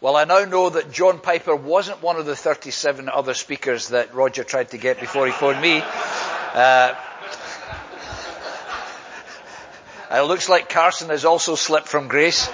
[0.00, 4.14] Well, I now know that John Piper wasn't one of the 37 other speakers that
[4.14, 5.82] Roger tried to get before he phoned me.
[5.82, 6.94] Uh,
[10.12, 12.48] it looks like Carson has also slipped from grace.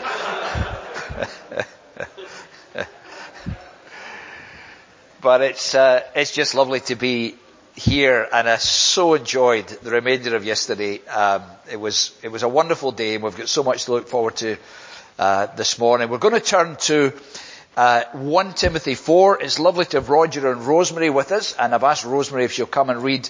[5.20, 7.34] but it's uh, it's just lovely to be
[7.74, 11.04] here, and I so enjoyed the remainder of yesterday.
[11.08, 14.08] Um, it was it was a wonderful day, and we've got so much to look
[14.08, 14.56] forward to
[15.18, 16.08] uh, this morning.
[16.08, 17.12] We're going to turn to
[17.76, 19.42] uh, 1 Timothy 4.
[19.42, 22.66] It's lovely to have Roger and Rosemary with us, and I've asked Rosemary if she'll
[22.66, 23.28] come and read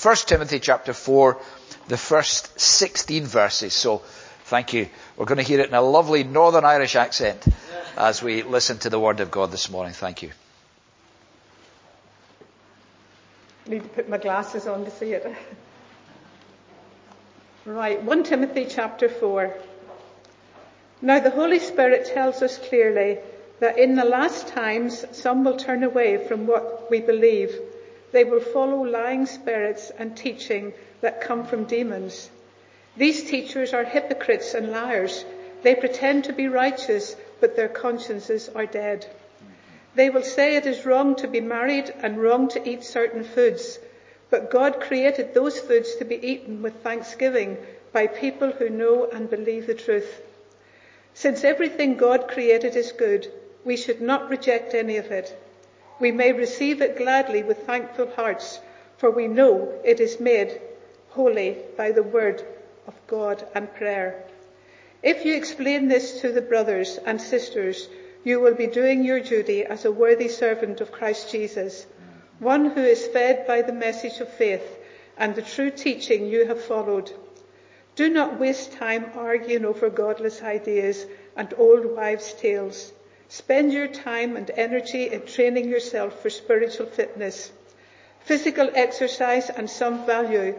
[0.00, 1.40] 1 Timothy chapter 4,
[1.88, 3.74] the first 16 verses.
[3.74, 3.98] So,
[4.44, 4.88] thank you.
[5.16, 7.46] We're going to hear it in a lovely Northern Irish accent
[7.96, 9.92] as we listen to the Word of God this morning.
[9.92, 10.30] Thank you.
[13.66, 15.34] I need to put my glasses on to see it.
[17.66, 19.54] Right, 1 Timothy chapter 4.
[21.02, 23.18] Now the Holy Spirit tells us clearly
[23.60, 27.54] that in the last times some will turn away from what we believe.
[28.10, 32.30] They will follow lying spirits and teaching that come from demons.
[32.96, 35.24] These teachers are hypocrites and liars.
[35.62, 39.06] They pretend to be righteous, but their consciences are dead.
[39.94, 43.78] They will say it is wrong to be married and wrong to eat certain foods,
[44.30, 47.58] but God created those foods to be eaten with thanksgiving
[47.92, 50.20] by people who know and believe the truth.
[51.12, 53.30] Since everything God created is good,
[53.64, 55.36] we should not reject any of it.
[55.98, 58.60] We may receive it gladly with thankful hearts,
[58.96, 60.60] for we know it is made
[61.10, 62.44] holy by the word
[62.86, 64.24] of God and prayer.
[65.02, 67.88] If you explain this to the brothers and sisters,
[68.24, 71.86] you will be doing your duty as a worthy servant of Christ Jesus,
[72.38, 74.78] one who is fed by the message of faith
[75.16, 77.12] and the true teaching you have followed.
[77.96, 82.92] Do not waste time arguing over godless ideas and old wives' tales.
[83.32, 87.52] Spend your time and energy in training yourself for spiritual fitness.
[88.24, 90.58] Physical exercise and some value,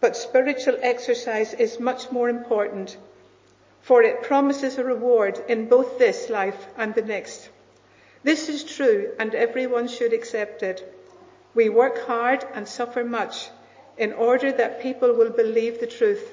[0.00, 2.96] but spiritual exercise is much more important,
[3.82, 7.50] for it promises a reward in both this life and the next.
[8.22, 10.82] This is true and everyone should accept it.
[11.54, 13.50] We work hard and suffer much
[13.98, 16.26] in order that people will believe the truth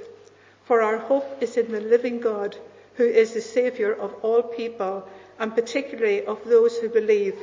[0.63, 2.56] for our hope is in the living God,
[2.95, 5.09] who is the Saviour of all people,
[5.40, 7.36] and particularly of those who believe.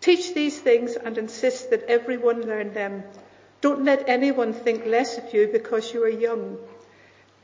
[0.00, 3.02] Teach these things and insist that everyone learn them.
[3.60, 6.58] Don't let anyone think less of you because you are young.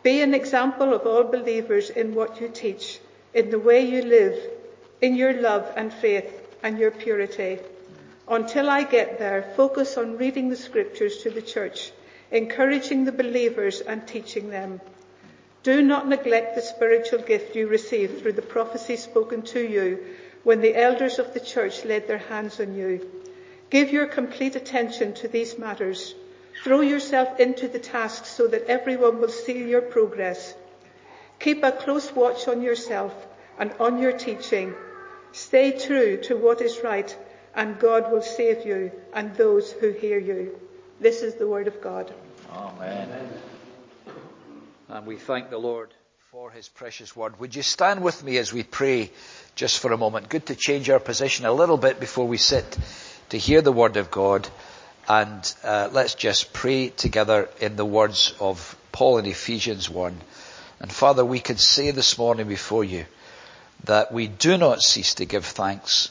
[0.02, 3.00] Be an example of all believers in what you teach,
[3.34, 4.38] in the way you live,
[5.00, 6.30] in your love and faith
[6.62, 7.58] and your purity.
[8.28, 11.92] Until I get there, focus on reading the scriptures to the church
[12.32, 14.80] encouraging the believers and teaching them.
[15.62, 20.04] Do not neglect the spiritual gift you received through the prophecy spoken to you
[20.42, 23.08] when the elders of the church laid their hands on you.
[23.70, 26.14] Give your complete attention to these matters.
[26.64, 30.54] Throw yourself into the task so that everyone will see your progress.
[31.38, 33.14] Keep a close watch on yourself
[33.58, 34.74] and on your teaching.
[35.30, 37.16] Stay true to what is right
[37.54, 40.58] and God will save you and those who hear you.
[41.00, 42.12] This is the word of God.
[42.52, 43.28] Amen.
[44.92, 45.88] And we thank the Lord
[46.30, 47.40] for his precious word.
[47.40, 49.10] Would you stand with me as we pray
[49.54, 50.28] just for a moment?
[50.28, 52.76] Good to change our position a little bit before we sit
[53.30, 54.46] to hear the word of God.
[55.08, 60.14] And uh, let's just pray together in the words of Paul in Ephesians 1.
[60.80, 63.06] And Father, we could say this morning before you
[63.84, 66.10] that we do not cease to give thanks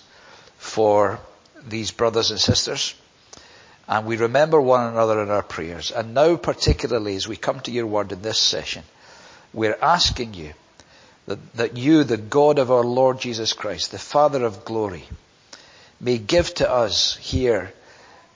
[0.57, 1.19] for
[1.63, 2.95] these brothers and sisters
[3.87, 5.91] and we remember one another in our prayers.
[5.91, 8.83] And now particularly as we come to your word in this session,
[9.53, 10.53] we're asking you
[11.25, 15.03] that, that you, the God of our Lord Jesus Christ, the Father of glory,
[15.99, 17.73] may give to us here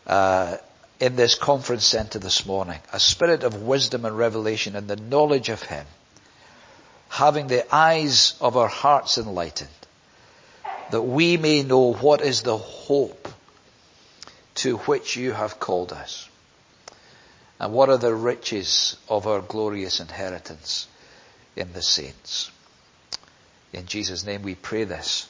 [0.07, 0.57] uh,
[0.99, 5.49] in this conference centre this morning a spirit of wisdom and revelation and the knowledge
[5.49, 5.85] of Him,
[7.09, 9.69] having the eyes of our hearts enlightened,
[10.91, 13.27] that we may know what is the hope
[14.55, 16.29] to which you have called us.
[17.59, 20.87] And what are the riches of our glorious inheritance
[21.55, 22.51] in the saints?
[23.71, 25.27] In Jesus' name we pray this.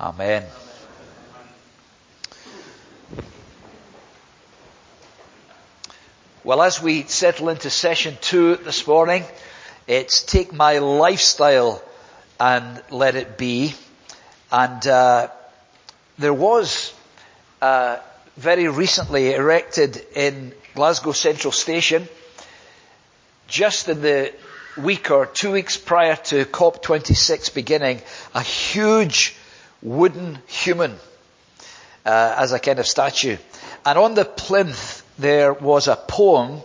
[0.00, 0.44] Amen.
[6.44, 9.24] Well, as we settle into session two this morning,
[9.86, 11.82] it's take my lifestyle
[12.40, 13.74] and let it be.
[14.50, 15.28] And uh,
[16.16, 16.94] there was
[17.60, 17.98] uh,
[18.38, 22.08] very recently erected in Glasgow Central Station,
[23.48, 24.32] just in the
[24.76, 28.00] week or two weeks prior to COP26 beginning,
[28.34, 29.34] a huge
[29.82, 30.92] wooden human
[32.06, 33.36] uh, as a kind of statue.
[33.84, 36.60] And on the plinth there was a poem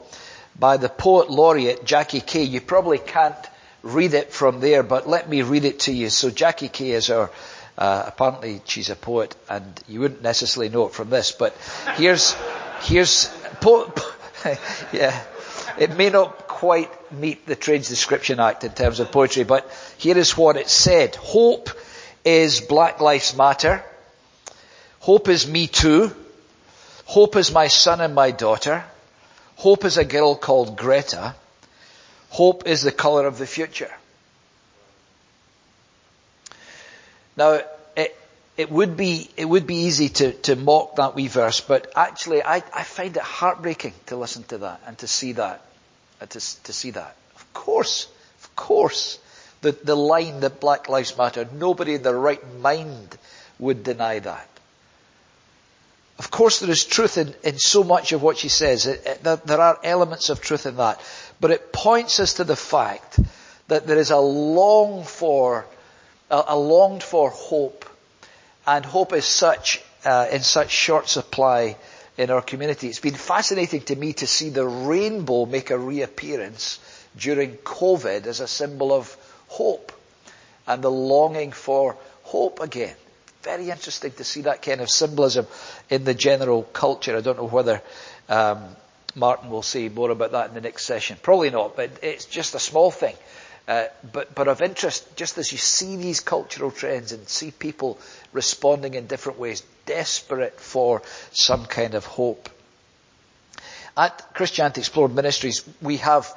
[0.59, 2.43] by the poet laureate Jackie Kay.
[2.43, 3.35] You probably can't
[3.81, 6.09] read it from there, but let me read it to you.
[6.09, 7.31] So Jackie Kay is our,
[7.77, 11.55] uh, apparently she's a poet and you wouldn't necessarily know it from this, but
[11.95, 12.35] here's,
[12.81, 13.27] here's,
[13.61, 13.91] po-
[14.93, 15.19] yeah,
[15.77, 20.17] it may not quite meet the Trades Description Act in terms of poetry, but here
[20.17, 21.15] is what it said.
[21.15, 21.69] Hope
[22.23, 23.83] is Black Lives Matter.
[24.99, 26.15] Hope is me too.
[27.05, 28.85] Hope is my son and my daughter.
[29.57, 31.35] Hope is a girl called Greta.
[32.29, 33.91] Hope is the colour of the future.
[37.35, 37.61] Now,
[37.95, 38.15] it,
[38.57, 42.43] it would be, it would be easy to, to mock that wee verse, but actually
[42.43, 45.65] I, I find it heartbreaking to listen to that and to see that,
[46.21, 47.15] and to, to see that.
[47.35, 48.07] Of course,
[48.43, 49.19] of course,
[49.61, 53.17] the, the line that Black Lives Matter, nobody in their right mind
[53.59, 54.47] would deny that.
[56.19, 58.85] Of course, there is truth in, in so much of what she says.
[58.85, 61.01] It, it, there are elements of truth in that.
[61.41, 63.19] But it points us to the fact
[63.67, 65.65] that there is a long for,
[66.33, 67.85] a, a longed for hope.
[68.65, 71.75] And hope is such, uh, in such short supply
[72.17, 72.87] in our community.
[72.87, 76.79] It's been fascinating to me to see the rainbow make a reappearance
[77.17, 79.15] during COVID as a symbol of
[79.47, 79.91] hope
[80.67, 82.95] and the longing for hope again
[83.43, 85.45] very interesting to see that kind of symbolism
[85.89, 87.17] in the general culture.
[87.17, 87.81] I don't know whether
[88.29, 88.63] um,
[89.15, 91.17] Martin will say more about that in the next session.
[91.21, 93.15] Probably not, but it's just a small thing.
[93.67, 97.97] Uh, but, but of interest, just as you see these cultural trends and see people
[98.33, 101.01] responding in different ways, desperate for
[101.31, 102.49] some kind of hope.
[103.95, 106.27] At Christianity Explored Ministries, we have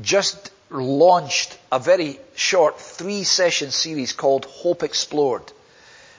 [0.00, 5.52] just launched a very short three session series called Hope Explored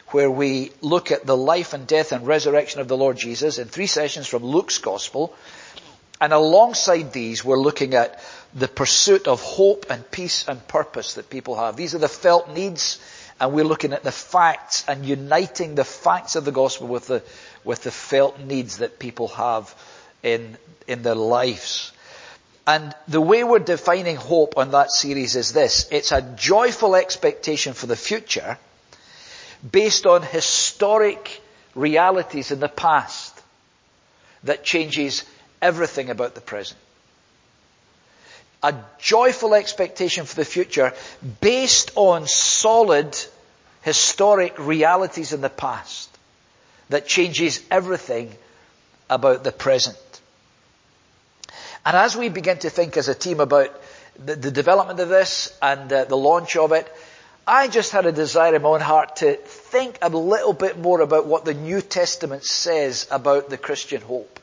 [0.10, 3.68] where we look at the life and death and resurrection of the Lord Jesus in
[3.68, 5.36] three sessions from Luke's Gospel.
[6.22, 8.24] And alongside these, we're looking at
[8.54, 11.76] the pursuit of hope and peace and purpose that people have.
[11.76, 13.00] These are the felt needs,
[13.40, 17.22] and we're looking at the facts and uniting the facts of the gospel with the,
[17.66, 19.76] with the felt needs that people have
[20.24, 20.58] in,
[20.88, 21.92] in their lives.
[22.66, 25.88] And the way we're defining hope on that series is this.
[25.92, 28.58] It's a joyful expectation for the future
[29.70, 31.42] based on historic
[31.76, 33.40] realities in the past
[34.44, 35.24] that changes
[35.62, 36.80] everything about the present.
[38.64, 40.94] A joyful expectation for the future
[41.42, 43.16] based on solid
[43.82, 46.10] historic realities in the past
[46.90, 48.32] that changes everything
[49.10, 49.98] about the present.
[51.86, 53.70] And as we begin to think as a team about
[54.18, 56.92] the, the development of this and uh, the launch of it,
[57.48, 61.02] I just had a desire in my own heart to think a little bit more
[61.02, 64.40] about what the New Testament says about the Christian hope.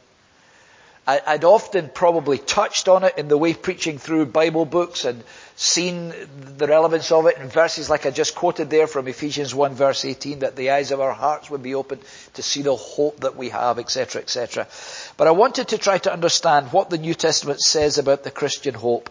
[1.04, 5.24] I, would often probably touched on it in the way preaching through Bible books and
[5.56, 6.14] seen
[6.56, 10.04] the relevance of it in verses like I just quoted there from Ephesians 1 verse
[10.04, 12.02] 18 that the eyes of our hearts would be opened
[12.34, 14.68] to see the hope that we have, etc., etc.
[15.16, 18.74] But I wanted to try to understand what the New Testament says about the Christian
[18.74, 19.10] hope.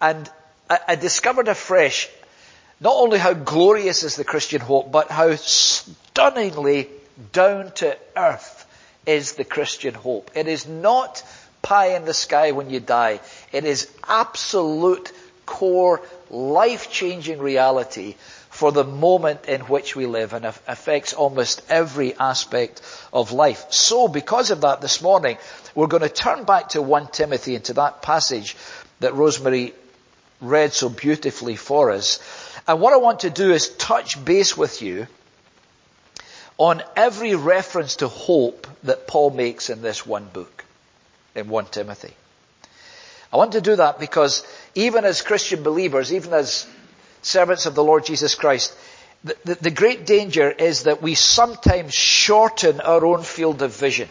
[0.00, 0.30] And
[0.70, 2.08] I discovered afresh
[2.80, 6.88] not only how glorious is the Christian hope, but how stunningly
[7.32, 8.55] down to earth
[9.06, 10.30] is the Christian hope.
[10.34, 11.22] It is not
[11.62, 13.20] pie in the sky when you die.
[13.52, 15.12] It is absolute
[15.46, 18.16] core life-changing reality
[18.50, 22.80] for the moment in which we live and affects almost every aspect
[23.12, 23.66] of life.
[23.70, 25.36] So because of that this morning,
[25.74, 28.56] we're going to turn back to 1 Timothy and to that passage
[29.00, 29.74] that Rosemary
[30.40, 32.18] read so beautifully for us.
[32.66, 35.06] And what I want to do is touch base with you
[36.58, 40.64] on every reference to hope that Paul makes in this one book,
[41.34, 42.14] in 1 Timothy.
[43.32, 46.66] I want to do that because even as Christian believers, even as
[47.22, 48.74] servants of the Lord Jesus Christ,
[49.24, 54.08] the, the, the great danger is that we sometimes shorten our own field of vision.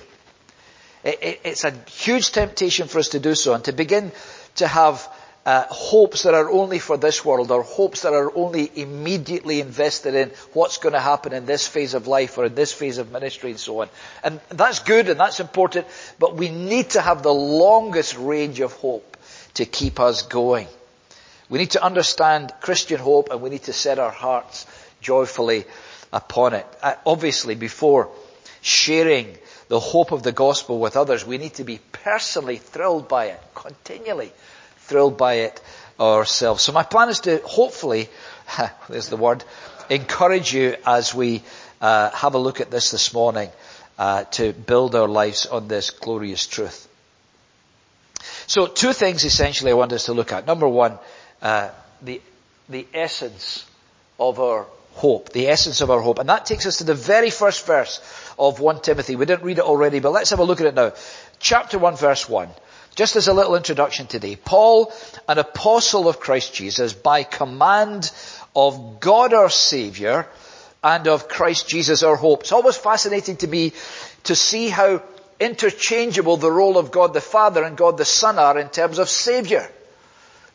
[1.03, 4.11] It, it, it's a huge temptation for us to do so and to begin
[4.55, 5.07] to have
[5.45, 10.15] uh, hopes that are only for this world or hopes that are only immediately invested
[10.15, 13.11] in what's going to happen in this phase of life or in this phase of
[13.11, 13.89] ministry and so on.
[14.23, 15.85] And that's good and that's important,
[16.17, 19.17] but we need to have the longest range of hope
[19.55, 20.67] to keep us going.
[21.47, 24.65] We need to understand Christian hope and we need to set our hearts
[24.99, 25.65] joyfully
[26.11, 26.65] upon it.
[26.81, 28.09] Uh, obviously, before
[28.61, 29.37] sharing
[29.67, 33.39] the hope of the gospel with others, we need to be personally thrilled by it
[33.53, 34.31] continually
[34.87, 35.61] thrilled by it
[35.99, 36.63] ourselves.
[36.63, 38.09] So my plan is to hopefully,
[38.89, 39.43] there's the word,
[39.89, 41.43] encourage you as we
[41.81, 43.49] uh, have a look at this this morning
[43.97, 46.87] uh, to build our lives on this glorious truth.
[48.47, 50.45] So, two things essentially I want us to look at.
[50.45, 50.99] Number one,
[51.41, 51.69] uh,
[52.01, 52.21] the
[52.69, 53.65] the essence
[54.19, 57.29] of our hope, the essence of our hope, and that takes us to the very
[57.29, 57.99] first verse
[58.39, 59.15] of 1 Timothy.
[59.15, 60.93] We didn't read it already, but let's have a look at it now.
[61.39, 62.49] Chapter 1, verse 1.
[62.95, 64.91] Just as a little introduction today, Paul,
[65.27, 68.09] an apostle of Christ Jesus, by command
[68.55, 70.27] of God our Saviour
[70.81, 72.41] and of Christ Jesus our hope.
[72.41, 73.73] It's always fascinating to me
[74.23, 75.03] to see how
[75.41, 79.09] interchangeable the role of God the Father and God the Son are in terms of
[79.09, 79.69] Saviour.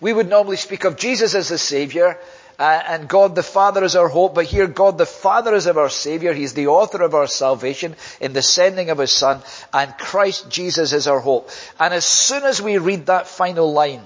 [0.01, 2.19] We would normally speak of Jesus as the Saviour
[2.61, 5.89] uh, and God the Father is our hope, but here God the Father is our
[5.89, 6.35] Savior.
[6.35, 9.41] He's the author of our salvation in the sending of His Son,
[9.73, 11.49] and Christ Jesus is our hope.
[11.79, 14.03] And as soon as we read that final line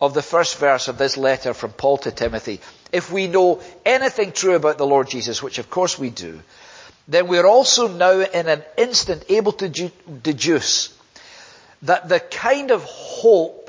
[0.00, 2.60] of the first verse of this letter from Paul to Timothy,
[2.90, 6.40] if we know anything true about the Lord Jesus, which of course we do,
[7.06, 10.92] then we're also now in an instant able to deduce
[11.82, 13.59] that the kind of hope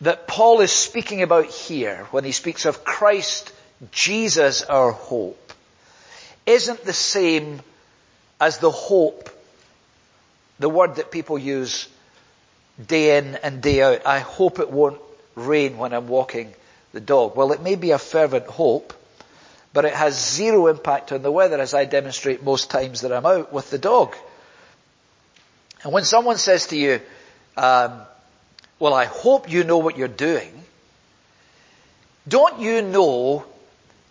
[0.00, 3.52] that Paul is speaking about here when he speaks of Christ
[3.92, 5.50] Jesus our hope
[6.46, 7.60] isn't the same
[8.40, 9.30] as the hope,
[10.58, 11.88] the word that people use
[12.84, 14.06] day in and day out.
[14.06, 15.00] I hope it won't
[15.34, 16.52] rain when I'm walking
[16.92, 17.36] the dog.
[17.36, 18.94] Well, it may be a fervent hope,
[19.72, 23.26] but it has zero impact on the weather as I demonstrate most times that I'm
[23.26, 24.16] out with the dog.
[25.84, 27.00] And when someone says to you,
[27.56, 28.02] um,
[28.80, 30.50] well, I hope you know what you're doing.
[32.26, 33.44] Don't you know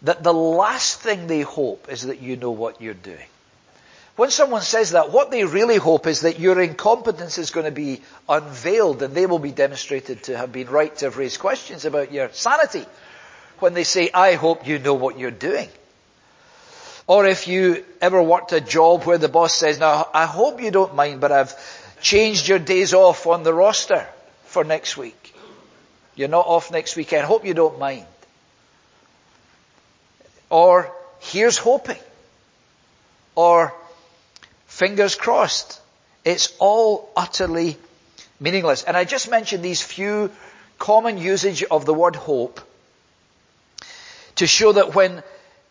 [0.04, 3.26] that the last thing they hope is that you know what you're doing?
[4.16, 7.72] When someone says that, what they really hope is that your incompetence is going to
[7.72, 11.86] be unveiled and they will be demonstrated to have been right to have raised questions
[11.86, 12.86] about your sanity.
[13.60, 15.70] When they say, I hope you know what you're doing.
[17.08, 20.70] Or if you ever worked a job where the boss says, now I hope you
[20.70, 21.56] don't mind, but I've
[22.02, 24.06] changed your days off on the roster
[24.50, 25.34] for next week.
[26.16, 27.26] You're not off next weekend.
[27.26, 28.06] Hope you don't mind.
[30.50, 32.00] Or here's hoping.
[33.36, 33.74] Or
[34.66, 35.80] fingers crossed.
[36.26, 37.78] It's all utterly
[38.40, 38.84] meaningless.
[38.84, 40.32] And I just mentioned these few
[40.78, 42.60] common usage of the word hope
[44.36, 45.22] to show that when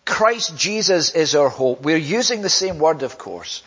[0.05, 3.63] Christ Jesus is our hope, we're using the same word, of course,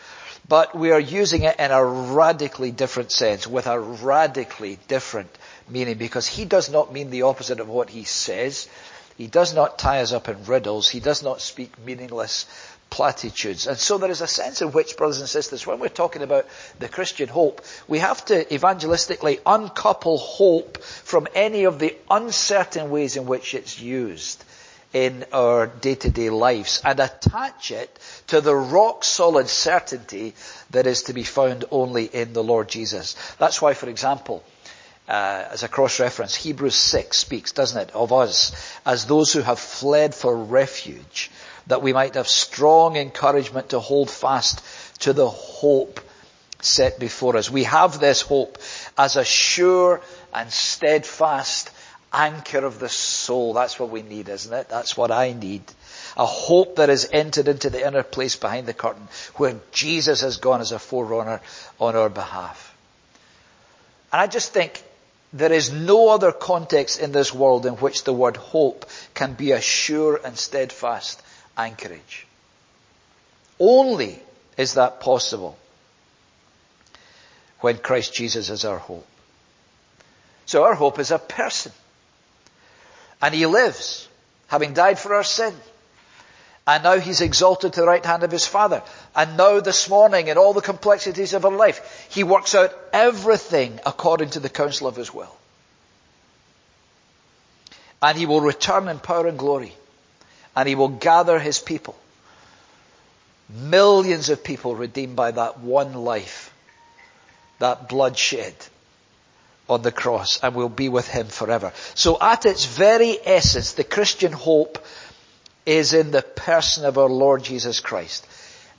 [0.48, 5.30] but we are using it in a radically different sense, with a radically different
[5.68, 8.68] meaning, because he does not mean the opposite of what he says.
[9.16, 10.88] He does not tie us up in riddles.
[10.88, 12.46] He does not speak meaningless
[12.90, 13.66] platitudes.
[13.66, 16.46] And so there is a sense in which, brothers and sisters, when we're talking about
[16.78, 23.16] the Christian hope, we have to evangelistically uncouple hope from any of the uncertain ways
[23.16, 24.44] in which it's used
[24.92, 30.34] in our day-to-day lives and attach it to the rock solid certainty
[30.70, 33.14] that is to be found only in the Lord Jesus.
[33.38, 34.44] That's why, for example,
[35.08, 38.52] uh, as a cross-reference, Hebrews 6 speaks, doesn't it, of us
[38.86, 41.30] as those who have fled for refuge,
[41.66, 44.62] that we might have strong encouragement to hold fast
[45.00, 46.00] to the hope
[46.60, 47.50] set before us.
[47.50, 48.58] We have this hope
[48.96, 50.00] as a sure
[50.32, 51.70] and steadfast
[52.12, 53.54] anchor of the soul.
[53.54, 54.68] That's what we need, isn't it?
[54.68, 55.62] That's what I need.
[56.16, 60.36] A hope that is entered into the inner place behind the curtain where Jesus has
[60.36, 61.40] gone as a forerunner
[61.80, 62.74] on our behalf.
[64.12, 64.82] And I just think
[65.32, 69.52] there is no other context in this world in which the word hope can be
[69.52, 71.22] a sure and steadfast
[71.56, 72.26] anchorage.
[73.58, 74.20] Only
[74.56, 75.56] is that possible
[77.60, 79.06] when Christ Jesus is our hope.
[80.44, 81.72] So our hope is a person.
[83.22, 84.08] And he lives,
[84.48, 85.54] having died for our sin.
[86.66, 88.82] And now he's exalted to the right hand of his Father.
[89.14, 93.80] And now this morning, in all the complexities of our life, he works out everything
[93.86, 95.34] according to the counsel of his will.
[98.00, 99.72] And he will return in power and glory.
[100.54, 101.96] And he will gather his people.
[103.48, 106.52] Millions of people redeemed by that one life.
[107.58, 108.54] That bloodshed
[109.72, 111.72] on the cross and we'll be with him forever.
[111.94, 114.84] So at its very essence, the Christian hope
[115.66, 118.26] is in the person of our Lord Jesus Christ.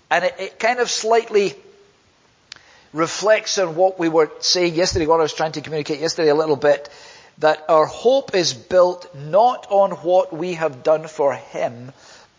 [0.10, 1.56] And it, it kind of slightly
[2.94, 6.36] reflects on what we were saying yesterday, what I was trying to communicate yesterday a
[6.36, 6.90] little bit,
[7.40, 11.92] that our hope is built not on what we have done for him,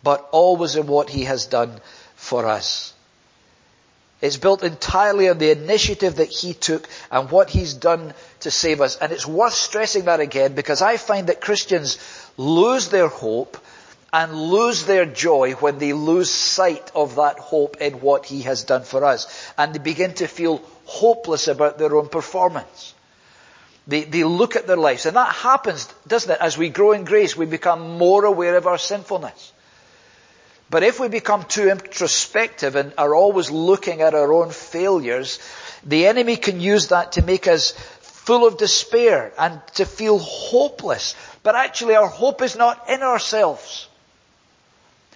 [0.02, 1.80] but always in what he has done
[2.14, 2.93] for us.
[4.24, 8.80] It's built entirely on the initiative that he took and what he's done to save
[8.80, 8.96] us.
[8.96, 11.98] And it's worth stressing that again because I find that Christians
[12.38, 13.58] lose their hope
[14.14, 18.62] and lose their joy when they lose sight of that hope in what He has
[18.62, 19.26] done for us.
[19.58, 22.94] And they begin to feel hopeless about their own performance.
[23.88, 26.38] They, they look at their lives, and that happens, doesn't it?
[26.40, 29.52] As we grow in grace, we become more aware of our sinfulness.
[30.74, 35.38] But if we become too introspective and are always looking at our own failures,
[35.84, 41.14] the enemy can use that to make us full of despair and to feel hopeless.
[41.44, 43.86] But actually our hope is not in ourselves.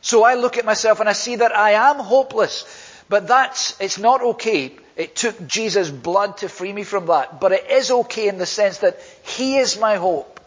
[0.01, 2.65] So I look at myself and I see that I am hopeless.
[3.09, 4.77] But that's, it's not okay.
[4.95, 7.41] It took Jesus' blood to free me from that.
[7.41, 10.38] But it is okay in the sense that He is my hope.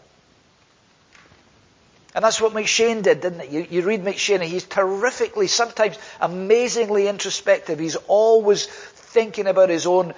[2.14, 3.50] And that's what McCheyne did, didn't it?
[3.50, 7.78] You, you read McCheyne, he's terrifically, sometimes amazingly introspective.
[7.78, 10.12] He's always thinking about his own,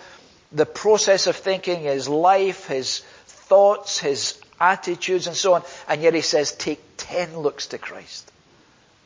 [0.50, 5.62] the process of thinking, his life, his thoughts, his attitudes and so on.
[5.88, 8.30] And yet he says, take ten looks to Christ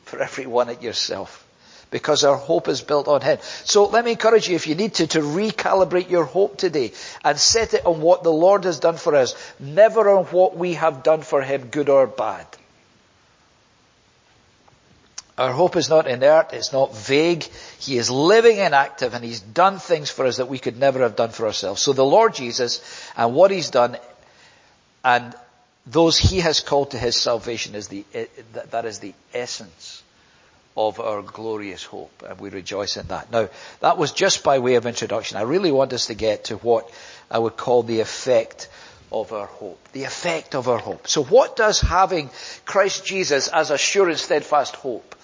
[0.05, 1.45] for every one at yourself.
[1.91, 3.39] Because our hope is built on Him.
[3.65, 6.91] So let me encourage you, if you need to, to recalibrate your hope today
[7.23, 10.75] and set it on what the Lord has done for us, never on what we
[10.75, 12.45] have done for Him, good or bad.
[15.39, 17.43] Our hope is not inert, it's not vague.
[17.79, 20.99] He is living and active and He's done things for us that we could never
[20.99, 21.81] have done for ourselves.
[21.81, 22.81] So the Lord Jesus
[23.15, 23.97] and what He's done
[25.03, 25.33] and
[25.87, 28.25] those He has called to His salvation is the, eh,
[28.71, 30.03] that is the essence
[30.75, 33.31] of our glorious hope, and we rejoice in that.
[33.31, 35.37] Now, that was just by way of introduction.
[35.37, 36.91] I really want us to get to what
[37.31, 38.67] I would call the effect
[39.11, 39.79] of our hope.
[39.93, 41.07] The effect of our hope.
[41.07, 42.29] So what does having
[42.65, 45.15] Christ Jesus as a sure and steadfast hope,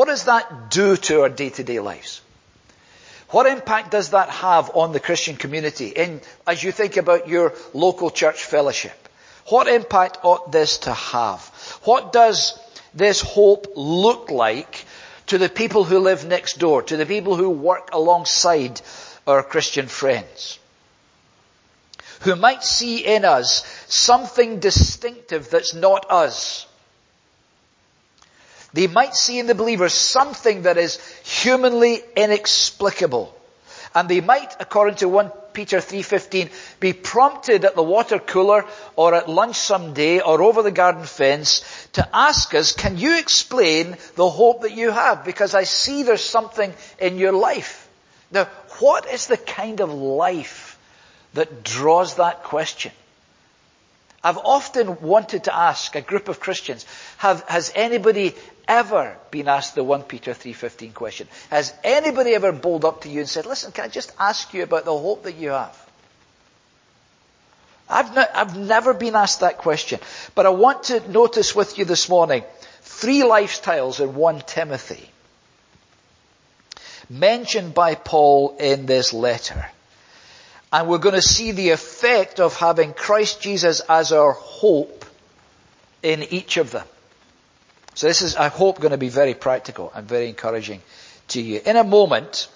[0.00, 2.22] what does that do to our day-to-day lives?
[3.28, 7.52] What impact does that have on the Christian community in, as you think about your
[7.74, 8.96] local church fellowship?
[9.48, 11.42] What impact ought this to have?
[11.84, 12.58] What does
[12.94, 14.86] this hope look like
[15.26, 18.80] to the people who live next door, to the people who work alongside
[19.26, 20.58] our Christian friends?
[22.20, 26.66] Who might see in us something distinctive that's not us.
[28.72, 33.34] They might see in the believer something that is humanly inexplicable.
[33.94, 39.14] And they might, according to 1 Peter 3.15, be prompted at the water cooler or
[39.14, 44.30] at lunch someday or over the garden fence to ask us, can you explain the
[44.30, 45.24] hope that you have?
[45.24, 47.88] Because I see there's something in your life.
[48.30, 48.44] Now,
[48.78, 50.78] what is the kind of life
[51.34, 52.92] that draws that question?
[54.22, 56.84] I've often wanted to ask a group of Christians,
[57.18, 58.34] have, has anybody
[58.68, 61.26] ever been asked the 1 Peter 3.15 question?
[61.50, 64.62] Has anybody ever bowled up to you and said, listen, can I just ask you
[64.62, 65.86] about the hope that you have?
[67.88, 70.00] I've, not, I've never been asked that question.
[70.34, 72.44] But I want to notice with you this morning
[72.82, 75.10] three lifestyles in 1 Timothy
[77.10, 79.66] mentioned by Paul in this letter.
[80.72, 85.04] And we're going to see the effect of having Christ Jesus as our hope
[86.02, 86.86] in each of them.
[87.94, 90.80] So this is, I hope, going to be very practical and very encouraging
[91.28, 91.60] to you.
[91.64, 92.48] In a moment,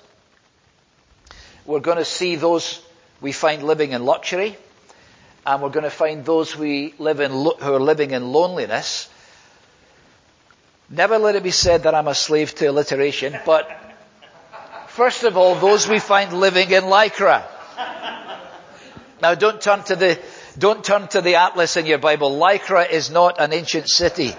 [1.66, 2.80] we're going to see those
[3.20, 4.56] we find living in luxury,
[5.44, 9.08] and we're going to find those we live in, who are living in loneliness.
[10.88, 13.68] Never let it be said that I'm a slave to alliteration, but
[14.88, 17.42] first of all, those we find living in lycra.
[19.22, 20.18] Now don't turn to the,
[20.58, 22.32] don't turn to the atlas in your Bible.
[22.32, 24.34] Lycra is not an ancient city.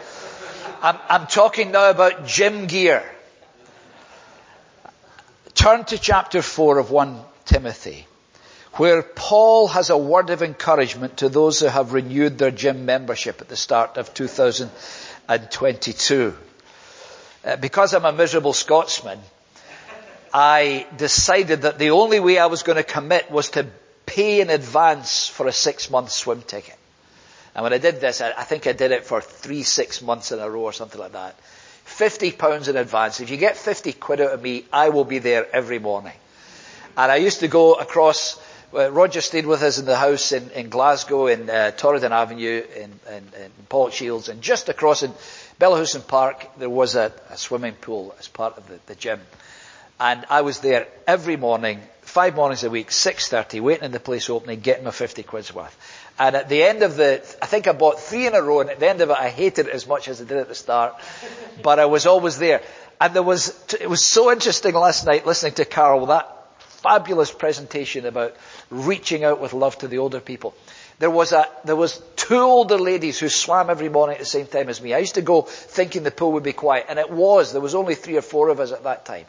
[0.81, 3.03] I'm, I'm talking now about gym gear.
[5.55, 8.05] Turn to chapter 4 of 1 Timothy,
[8.73, 13.41] where Paul has a word of encouragement to those who have renewed their gym membership
[13.41, 16.37] at the start of 2022.
[17.43, 19.19] Uh, because I'm a miserable Scotsman,
[20.37, 23.67] I decided that the only way I was going to commit was to
[24.05, 26.75] pay in advance for a six month swim ticket.
[27.55, 30.33] And when I did this, I, I think I did it for three, six months
[30.33, 31.39] in a row or something like that.
[31.85, 33.21] 50 pounds in advance.
[33.21, 36.11] If you get 50 quid out of me, I will be there every morning.
[36.97, 38.37] And I used to go across,
[38.73, 42.61] uh, Roger stayed with us in the house in, in Glasgow, in uh, Torridon Avenue,
[42.75, 45.13] in, in, in Pollokshields, and just across in
[45.61, 49.21] Bellahouston Park, there was a, a swimming pool as part of the, the gym.
[49.99, 54.29] And I was there every morning, five mornings a week, 6.30, waiting in the place
[54.29, 55.75] opening, getting my 50 quid's worth.
[56.19, 58.69] And at the end of the, I think I bought three in a row, and
[58.69, 60.55] at the end of it, I hated it as much as I did at the
[60.55, 60.95] start,
[61.63, 62.61] but I was always there.
[62.99, 68.05] And there was, it was so interesting last night listening to Carol, that fabulous presentation
[68.05, 68.35] about
[68.69, 70.53] reaching out with love to the older people.
[70.99, 74.45] There was a, there was two older ladies who swam every morning at the same
[74.45, 74.93] time as me.
[74.93, 77.51] I used to go thinking the pool would be quiet, and it was.
[77.51, 79.25] There was only three or four of us at that time.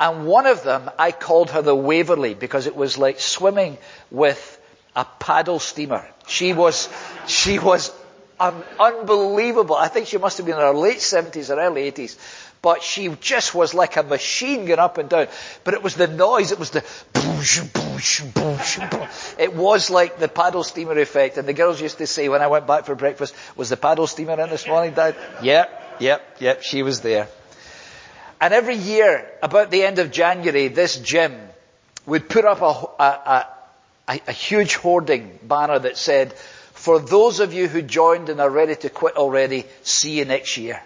[0.00, 3.76] And one of them, I called her the Waverley because it was like swimming
[4.10, 4.58] with
[4.96, 6.08] a paddle steamer.
[6.26, 6.88] She was,
[7.26, 7.92] she was
[8.40, 9.76] un- unbelievable.
[9.76, 12.16] I think she must have been in her late 70s or early 80s.
[12.62, 15.28] But she just was like a machine going up and down.
[15.64, 16.80] But it was the noise, it was the
[17.12, 19.34] boosh, boosh, boosh, boosh.
[19.38, 21.36] It was like the paddle steamer effect.
[21.36, 24.06] And the girls used to say when I went back for breakfast, was the paddle
[24.06, 25.14] steamer in this morning, Dad?
[25.42, 27.28] Yep, yep, yep, she was there.
[28.40, 31.38] And every year, about the end of January, this gym
[32.06, 33.46] would put up a, a,
[34.08, 38.48] a, a huge hoarding banner that said, for those of you who joined and are
[38.48, 40.80] ready to quit already, see you next year.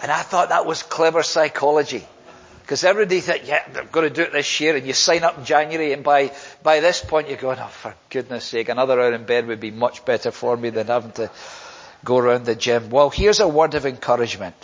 [0.00, 2.06] And I thought that was clever psychology.
[2.62, 5.36] Because everybody thought, yeah, they're going to do it this year, and you sign up
[5.36, 6.32] in January, and by,
[6.62, 9.70] by this point you're going, oh, for goodness sake, another hour in bed would be
[9.70, 11.30] much better for me than having to
[12.02, 12.88] go around the gym.
[12.88, 14.56] Well, here's a word of encouragement.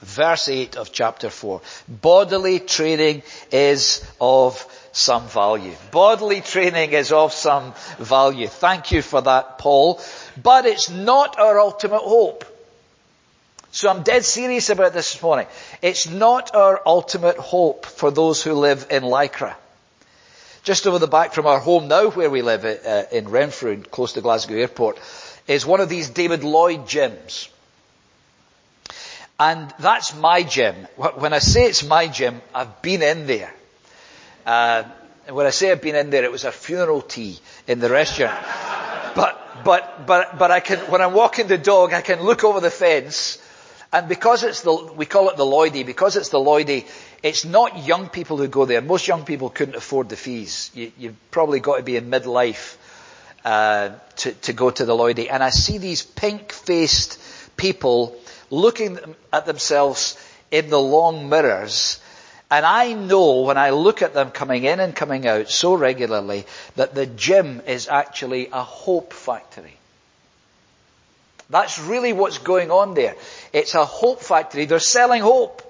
[0.00, 1.60] Verse 8 of chapter 4.
[1.88, 5.74] Bodily training is of some value.
[5.90, 8.46] Bodily training is of some value.
[8.46, 10.00] Thank you for that, Paul.
[10.42, 12.44] But it's not our ultimate hope.
[13.72, 15.46] So I'm dead serious about this this morning.
[15.80, 19.54] It's not our ultimate hope for those who live in Lycra.
[20.64, 24.14] Just over the back from our home now where we live uh, in Renfrew, close
[24.14, 24.98] to Glasgow Airport,
[25.46, 27.48] is one of these David Lloyd gyms.
[29.40, 30.74] And that's my gym.
[30.96, 33.52] When I say it's my gym, I've been in there.
[34.44, 34.84] Uh,
[35.26, 37.88] and when I say I've been in there, it was a funeral tea in the
[37.88, 38.38] restaurant.
[39.16, 42.60] but, but, but, but I can, when I'm walking the dog, I can look over
[42.60, 43.38] the fence
[43.92, 46.86] and because it's the, we call it the Lloydie, because it's the Lloydie,
[47.22, 48.80] it's not young people who go there.
[48.80, 50.70] Most young people couldn't afford the fees.
[50.74, 52.76] You, have probably got to be in midlife
[53.44, 55.28] uh, to, to go to the Lloydie.
[55.28, 57.18] And I see these pink-faced
[57.56, 58.16] people
[58.50, 58.98] looking
[59.32, 60.18] at themselves
[60.50, 62.00] in the long mirrors.
[62.50, 66.46] And I know when I look at them coming in and coming out so regularly
[66.74, 69.76] that the gym is actually a hope factory.
[71.48, 73.16] That's really what's going on there.
[73.52, 74.64] It's a hope factory.
[74.64, 75.62] They're selling hope.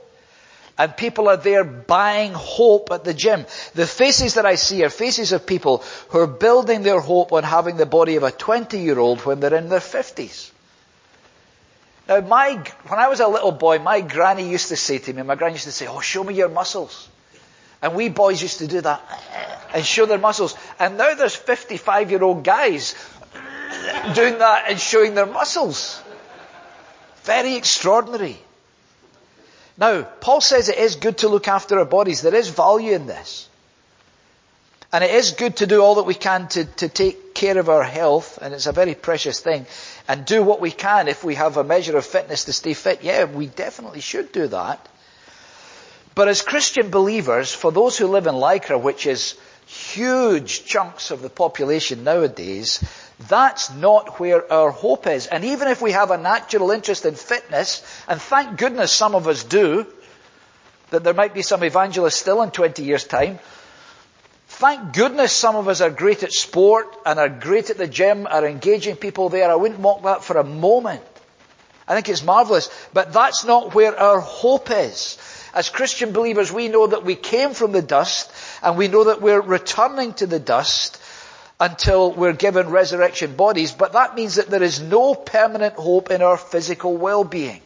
[0.78, 3.44] And people are there buying hope at the gym.
[3.74, 7.44] The faces that I see are faces of people who are building their hope on
[7.44, 10.50] having the body of a 20 year old when they're in their 50s.
[12.10, 15.22] Now my, when I was a little boy, my granny used to say to me,
[15.22, 17.08] my granny used to say, oh, show me your muscles.
[17.80, 19.00] And we boys used to do that
[19.72, 20.56] and show their muscles.
[20.80, 22.96] And now there's 55 year old guys
[24.14, 26.02] doing that and showing their muscles.
[27.22, 28.38] Very extraordinary.
[29.78, 32.22] Now, Paul says it is good to look after our bodies.
[32.22, 33.48] There is value in this.
[34.92, 37.68] And it is good to do all that we can to, to take care of
[37.68, 39.66] our health, and it's a very precious thing.
[40.08, 43.02] And do what we can if we have a measure of fitness to stay fit.
[43.02, 44.88] Yeah, we definitely should do that.
[46.14, 49.36] But as Christian believers, for those who live in Lycra, which is
[49.66, 52.82] huge chunks of the population nowadays,
[53.28, 55.26] that's not where our hope is.
[55.28, 59.28] And even if we have a natural interest in fitness, and thank goodness some of
[59.28, 59.86] us do,
[60.90, 63.38] that there might be some evangelists still in 20 years time,
[64.60, 68.26] Thank goodness some of us are great at sport and are great at the gym,
[68.26, 69.50] are engaging people there.
[69.50, 71.00] I wouldn't mock that for a moment.
[71.88, 72.68] I think it's marvelous.
[72.92, 75.16] But that's not where our hope is.
[75.54, 78.30] As Christian believers, we know that we came from the dust
[78.62, 81.00] and we know that we're returning to the dust
[81.58, 86.20] until we're given resurrection bodies, but that means that there is no permanent hope in
[86.20, 87.62] our physical well-being.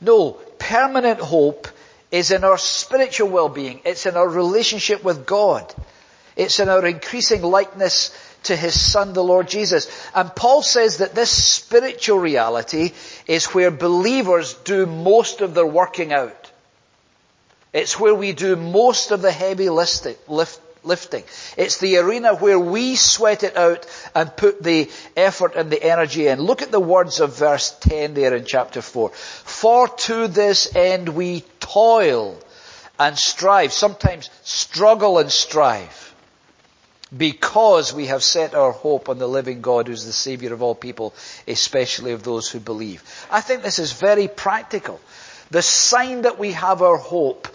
[0.00, 1.66] No, permanent hope
[2.10, 3.80] is in our spiritual well-being.
[3.84, 5.72] It's in our relationship with God.
[6.36, 9.88] It's in our increasing likeness to His Son, the Lord Jesus.
[10.14, 12.92] And Paul says that this spiritual reality
[13.26, 16.50] is where believers do most of their working out.
[17.72, 19.68] It's where we do most of the heavy
[20.88, 21.22] lifting.
[21.56, 26.26] It's the arena where we sweat it out and put the effort and the energy
[26.26, 26.40] in.
[26.40, 29.10] Look at the words of verse 10 there in chapter 4.
[29.10, 32.36] For to this end we toil
[32.98, 36.14] and strive, sometimes struggle and strive,
[37.16, 40.74] because we have set our hope on the living God who's the Savior of all
[40.74, 41.14] people,
[41.46, 43.02] especially of those who believe.
[43.30, 45.00] I think this is very practical.
[45.50, 47.48] The sign that we have our hope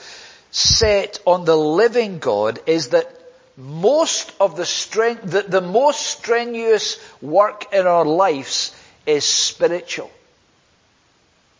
[0.50, 3.08] set on the living God is that
[3.56, 10.12] most of the strength, the, the most strenuous work in our lives is spiritual.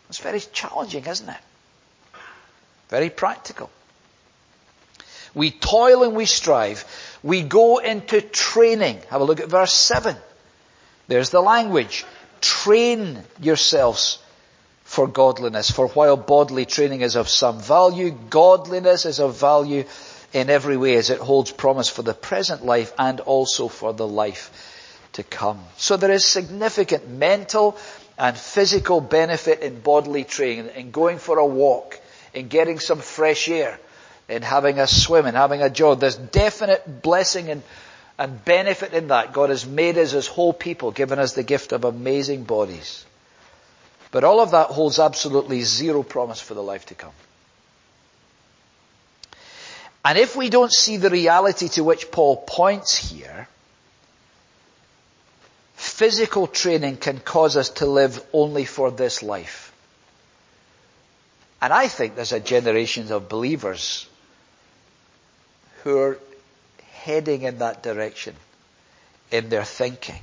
[0.08, 1.36] It's very challenging, isn't it?
[2.88, 3.70] Very practical.
[5.34, 6.84] We toil and we strive.
[7.22, 9.00] We go into training.
[9.10, 10.16] Have a look at verse 7.
[11.08, 12.04] There's the language.
[12.40, 14.18] Train yourselves
[14.84, 15.70] for godliness.
[15.70, 19.84] For while bodily training is of some value, godliness is of value
[20.34, 24.06] in every way as it holds promise for the present life and also for the
[24.06, 24.50] life
[25.12, 25.60] to come.
[25.76, 27.78] So there is significant mental
[28.18, 32.00] and physical benefit in bodily training, in going for a walk,
[32.34, 33.78] in getting some fresh air,
[34.28, 36.00] in having a swim, in having a jog.
[36.00, 37.62] There's definite blessing and,
[38.18, 39.32] and benefit in that.
[39.32, 43.06] God has made us as whole people, given us the gift of amazing bodies.
[44.10, 47.12] But all of that holds absolutely zero promise for the life to come.
[50.04, 53.48] And if we don't see the reality to which Paul points here,
[55.76, 59.72] physical training can cause us to live only for this life.
[61.62, 64.06] And I think there's a generation of believers
[65.82, 66.18] who are
[66.92, 68.36] heading in that direction
[69.30, 70.20] in their thinking.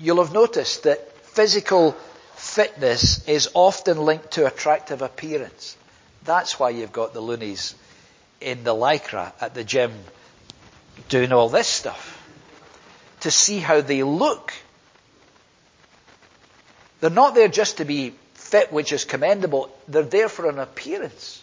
[0.00, 1.92] You'll have noticed that physical
[2.34, 5.76] fitness is often linked to attractive appearance.
[6.24, 7.74] That's why you've got the loonies
[8.40, 9.92] in the lycra at the gym
[11.08, 12.10] doing all this stuff.
[13.20, 14.52] To see how they look.
[17.00, 19.70] They're not there just to be fit, which is commendable.
[19.88, 21.42] They're there for an appearance.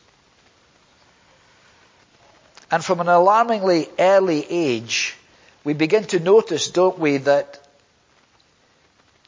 [2.69, 5.15] And from an alarmingly early age,
[5.63, 7.61] we begin to notice, don't we, that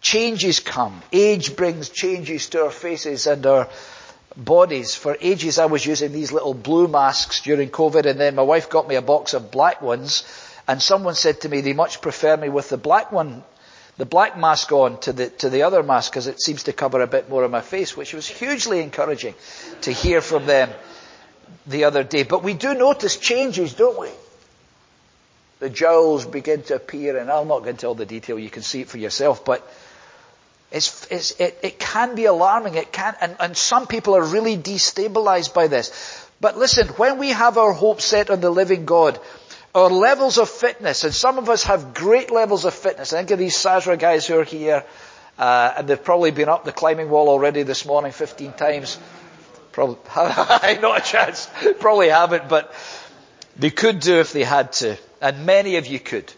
[0.03, 1.01] Changes come.
[1.13, 3.69] Age brings changes to our faces and our
[4.35, 4.95] bodies.
[4.95, 8.69] For ages I was using these little blue masks during COVID and then my wife
[8.69, 10.23] got me a box of black ones
[10.67, 13.43] and someone said to me they much prefer me with the black one,
[13.97, 17.01] the black mask on to the, to the other mask because it seems to cover
[17.01, 19.35] a bit more of my face, which was hugely encouraging
[19.81, 20.69] to hear from them
[21.67, 22.23] the other day.
[22.23, 24.09] But we do notice changes, don't we?
[25.59, 28.63] The jowls begin to appear and I'll not go into all the detail, you can
[28.63, 29.65] see it for yourself, but
[30.73, 32.73] it's, it's, it, it can be alarming.
[32.73, 36.27] It can, and, and some people are really destabilized by this.
[36.41, 39.19] But listen, when we have our hope set on the living God,
[39.75, 43.13] our levels of fitness, and some of us have great levels of fitness.
[43.13, 44.83] I think of these SASRA guys who are here,
[45.37, 48.97] uh, and they've probably been up the climbing wall already this morning 15 times.
[49.73, 51.49] Probably, not a chance.
[51.79, 52.73] Probably haven't, but
[53.57, 54.97] they could do if they had to.
[55.21, 56.33] And many of you could.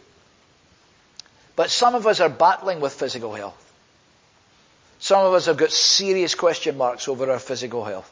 [1.55, 3.61] But some of us are battling with physical health.
[5.05, 8.11] Some of us have got serious question marks over our physical health.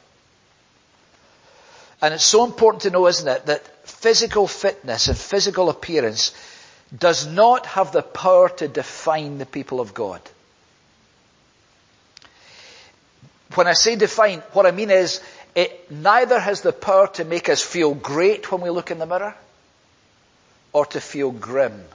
[2.03, 6.36] And it's so important to know, isn't it, that physical fitness and physical appearance
[6.95, 10.21] does not have the power to define the people of God.
[13.56, 15.19] When I say define, what I mean is
[15.56, 19.08] it neither has the power to make us feel great when we look in the
[19.08, 19.34] mirror
[20.73, 21.86] or to feel grim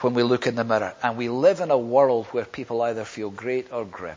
[0.00, 0.94] when we look in the mirror.
[1.02, 4.16] And we live in a world where people either feel great or grim.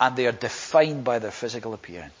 [0.00, 2.14] And they are defined by their physical appearance.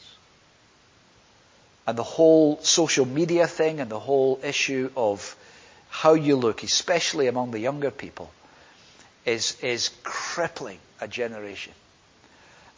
[1.86, 5.36] And the whole social media thing and the whole issue of
[5.88, 8.30] how you look, especially among the younger people,
[9.24, 11.72] is, is crippling a generation.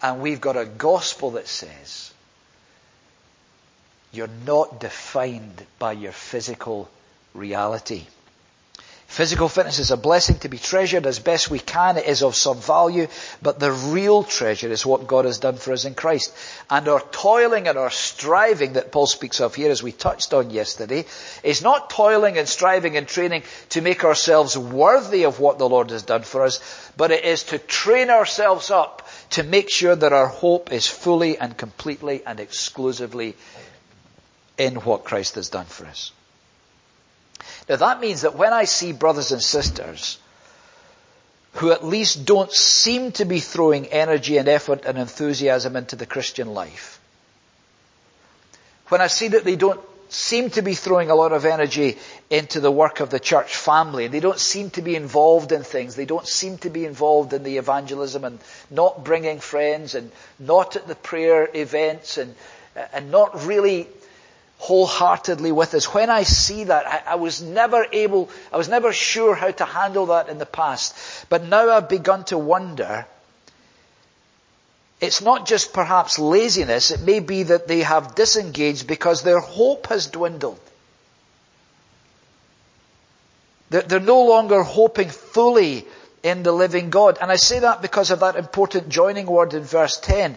[0.03, 2.13] And we've got a gospel that says,
[4.13, 6.89] you're not defined by your physical
[7.35, 8.07] reality.
[9.11, 11.97] Physical fitness is a blessing to be treasured as best we can.
[11.97, 13.09] It is of some value,
[13.43, 16.33] but the real treasure is what God has done for us in Christ.
[16.71, 20.51] And our toiling and our striving that Paul speaks of here, as we touched on
[20.51, 21.07] yesterday,
[21.43, 25.91] is not toiling and striving and training to make ourselves worthy of what the Lord
[25.91, 26.61] has done for us,
[26.97, 31.37] but it is to train ourselves up to make sure that our hope is fully
[31.37, 33.35] and completely and exclusively
[34.57, 36.13] in what Christ has done for us.
[37.69, 40.19] Now that means that when I see brothers and sisters
[41.55, 46.07] who at least don't seem to be throwing energy and effort and enthusiasm into the
[46.07, 47.01] Christian life,
[48.89, 49.81] when I see that they don't
[50.13, 51.97] seem to be throwing a lot of energy
[52.29, 54.09] into the work of the church family.
[54.09, 55.95] They don't seem to be involved in things.
[55.95, 60.77] They don't seem to be involved in the evangelism and not bringing friends and not
[60.77, 62.35] at the prayer events and,
[62.93, 63.87] and not really
[64.61, 65.93] wholeheartedly with us.
[65.95, 69.65] When I see that, I, I, was never able, I was never sure how to
[69.65, 70.95] handle that in the past.
[71.31, 73.07] But now I've begun to wonder,
[75.01, 79.87] it's not just perhaps laziness, it may be that they have disengaged because their hope
[79.87, 80.61] has dwindled.
[83.71, 85.87] They're, they're no longer hoping fully
[86.23, 87.17] in the living God.
[87.23, 90.37] And I say that because of that important joining word in verse 10.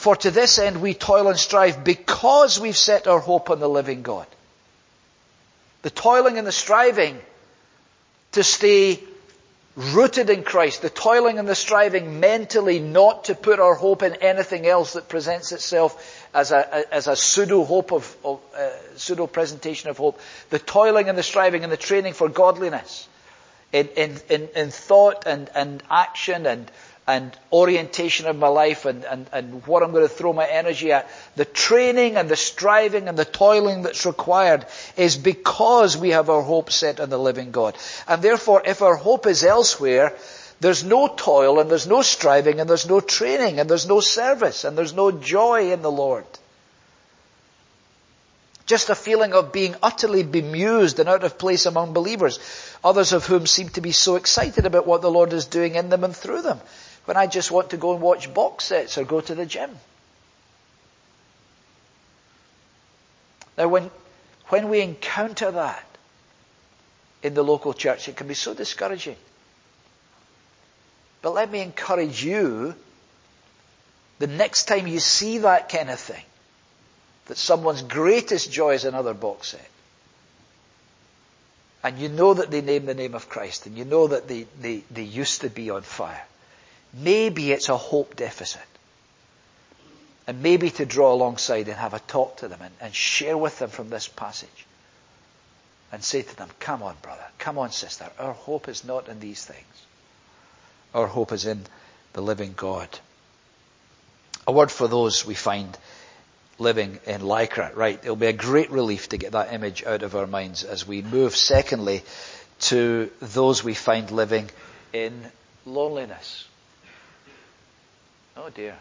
[0.00, 3.68] For to this end we toil and strive because we've set our hope on the
[3.68, 4.26] living God.
[5.82, 7.20] The toiling and the striving
[8.32, 8.98] to stay
[9.76, 14.14] rooted in Christ, the toiling and the striving mentally not to put our hope in
[14.14, 19.26] anything else that presents itself as a, as a pseudo hope of, of uh, pseudo
[19.26, 23.06] presentation of hope, the toiling and the striving and the training for godliness
[23.70, 26.70] in, in, in, in thought and, and action and
[27.10, 30.92] and orientation of my life and, and, and what I'm going to throw my energy
[30.92, 31.10] at.
[31.34, 34.64] The training and the striving and the toiling that's required
[34.96, 37.76] is because we have our hope set on the living God.
[38.06, 40.14] And therefore, if our hope is elsewhere,
[40.60, 44.64] there's no toil and there's no striving and there's no training and there's no service
[44.64, 46.26] and there's no joy in the Lord.
[48.66, 52.38] Just a feeling of being utterly bemused and out of place among believers,
[52.84, 55.88] others of whom seem to be so excited about what the Lord is doing in
[55.88, 56.60] them and through them
[57.10, 59.68] when I just want to go and watch box sets or go to the gym.
[63.58, 63.90] Now, when,
[64.50, 65.84] when we encounter that
[67.24, 69.16] in the local church, it can be so discouraging.
[71.20, 72.76] But let me encourage you
[74.20, 76.22] the next time you see that kind of thing,
[77.26, 79.70] that someone's greatest joy is another box set.
[81.82, 84.46] And you know that they name the name of Christ, and you know that they,
[84.60, 86.24] they, they used to be on fire.
[86.92, 88.62] Maybe it's a hope deficit.
[90.26, 93.58] And maybe to draw alongside and have a talk to them and, and share with
[93.58, 94.66] them from this passage.
[95.92, 98.08] And say to them, come on, brother, come on, sister.
[98.18, 99.64] Our hope is not in these things.
[100.94, 101.64] Our hope is in
[102.12, 102.88] the living God.
[104.46, 105.76] A word for those we find
[106.58, 107.74] living in Lycra.
[107.74, 110.86] Right, it'll be a great relief to get that image out of our minds as
[110.86, 112.02] we move, secondly,
[112.60, 114.48] to those we find living
[114.92, 115.24] in
[115.66, 116.46] loneliness.
[118.42, 118.74] Oh dear.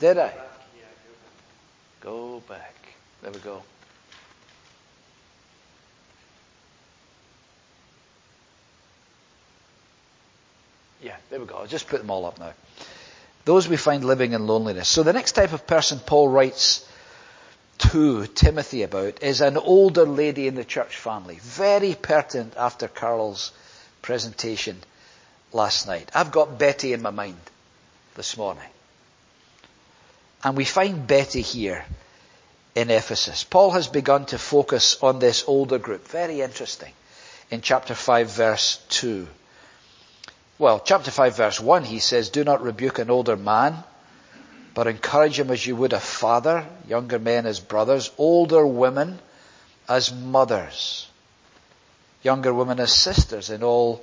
[0.00, 0.32] Did I?
[2.00, 2.74] Go back.
[3.22, 3.62] There we go.
[11.00, 11.54] Yeah, there we go.
[11.54, 12.52] I'll just put them all up now.
[13.44, 14.88] Those we find living in loneliness.
[14.88, 16.84] So the next type of person Paul writes
[17.78, 21.38] to Timothy about is an older lady in the church family.
[21.40, 23.52] Very pertinent after Carol's
[24.00, 24.78] presentation
[25.52, 26.10] last night.
[26.12, 27.38] I've got Betty in my mind
[28.14, 28.68] this morning.
[30.44, 31.84] And we find Betty here
[32.74, 33.44] in Ephesus.
[33.44, 36.08] Paul has begun to focus on this older group.
[36.08, 36.92] Very interesting.
[37.50, 39.28] In chapter 5 verse 2.
[40.58, 43.82] Well, chapter 5 verse 1 he says, do not rebuke an older man,
[44.74, 49.18] but encourage him as you would a father, younger men as brothers, older women
[49.88, 51.08] as mothers,
[52.22, 54.02] younger women as sisters in all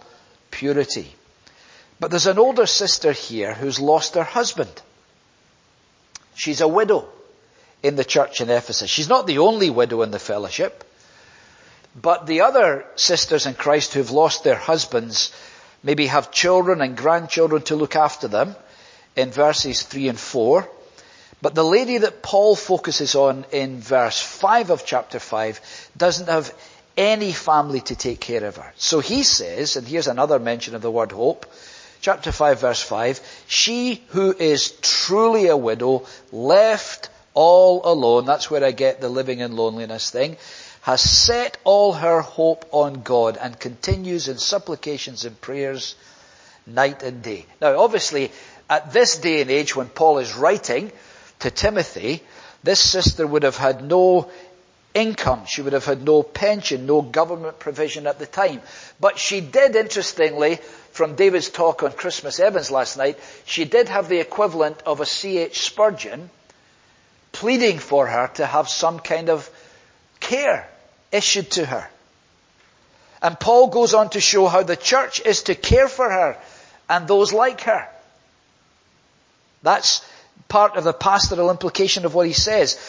[0.52, 1.12] purity.
[2.00, 4.72] But there's an older sister here who's lost her husband.
[6.34, 7.10] She's a widow
[7.84, 8.90] in the church in Ephesus.
[8.90, 10.84] She's not the only widow in the fellowship,
[12.02, 15.34] but the other sisters in Christ who've lost their husbands
[15.84, 18.56] maybe have children and grandchildren to look after them
[19.16, 20.70] in verses 3 and 4.
[21.42, 26.54] But the lady that Paul focuses on in verse 5 of chapter 5 doesn't have
[26.98, 28.74] any family to take care of her.
[28.76, 31.46] So he says, and here's another mention of the word hope,
[32.02, 38.64] chapter 5 verse 5, she who is truly a widow, left all alone, that's where
[38.64, 40.38] I get the living in loneliness thing,
[40.82, 45.96] has set all her hope on God and continues in supplications and prayers
[46.66, 47.46] night and day.
[47.62, 48.32] Now obviously,
[48.70, 50.92] at this day and age when Paul is writing
[51.40, 52.24] to Timothy,
[52.64, 54.30] this sister would have had no
[54.94, 55.46] income.
[55.46, 58.62] She would have had no pension, no government provision at the time.
[59.00, 60.60] But she did, interestingly,
[60.92, 65.06] from David's talk on Christmas Evans last night, she did have the equivalent of a
[65.06, 65.62] C.H.
[65.62, 66.30] Spurgeon
[67.32, 69.50] pleading for her to have some kind of
[70.20, 70.70] care
[71.12, 71.88] issued to her.
[73.22, 76.38] And Paul goes on to show how the church is to care for her
[76.90, 77.88] and those like her.
[79.62, 80.06] That's
[80.48, 82.80] part of the pastoral implication of what he says.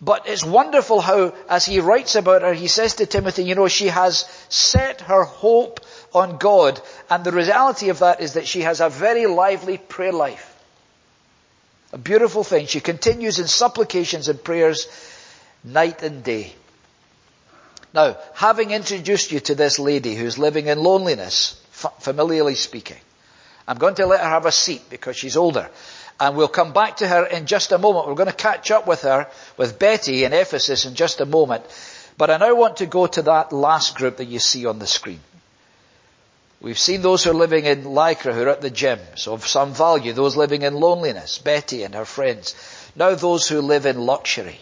[0.00, 3.68] But it's wonderful how, as he writes about her, he says to Timothy, you know,
[3.68, 5.80] she has set her hope
[6.14, 6.80] on God.
[7.10, 10.48] And the reality of that is that she has a very lively prayer life.
[11.92, 12.66] A beautiful thing.
[12.66, 14.88] She continues in supplications and prayers
[15.62, 16.54] night and day.
[17.94, 21.60] Now, having introduced you to this lady who's living in loneliness,
[22.00, 22.96] familiarly speaking,
[23.68, 25.68] I'm going to let her have a seat because she's older.
[26.18, 28.06] And we'll come back to her in just a moment.
[28.06, 31.64] We're going to catch up with her, with Betty in Ephesus in just a moment.
[32.16, 34.86] But I now want to go to that last group that you see on the
[34.86, 35.20] screen.
[36.62, 39.44] We've seen those who are living in Lycra who are at the gym, so of
[39.44, 40.12] some value.
[40.12, 42.54] Those living in loneliness, Betty and her friends.
[42.94, 44.60] Now those who live in luxury.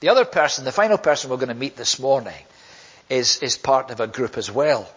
[0.00, 2.34] The other person, the final person we're going to meet this morning,
[3.08, 4.90] is, is part of a group as well.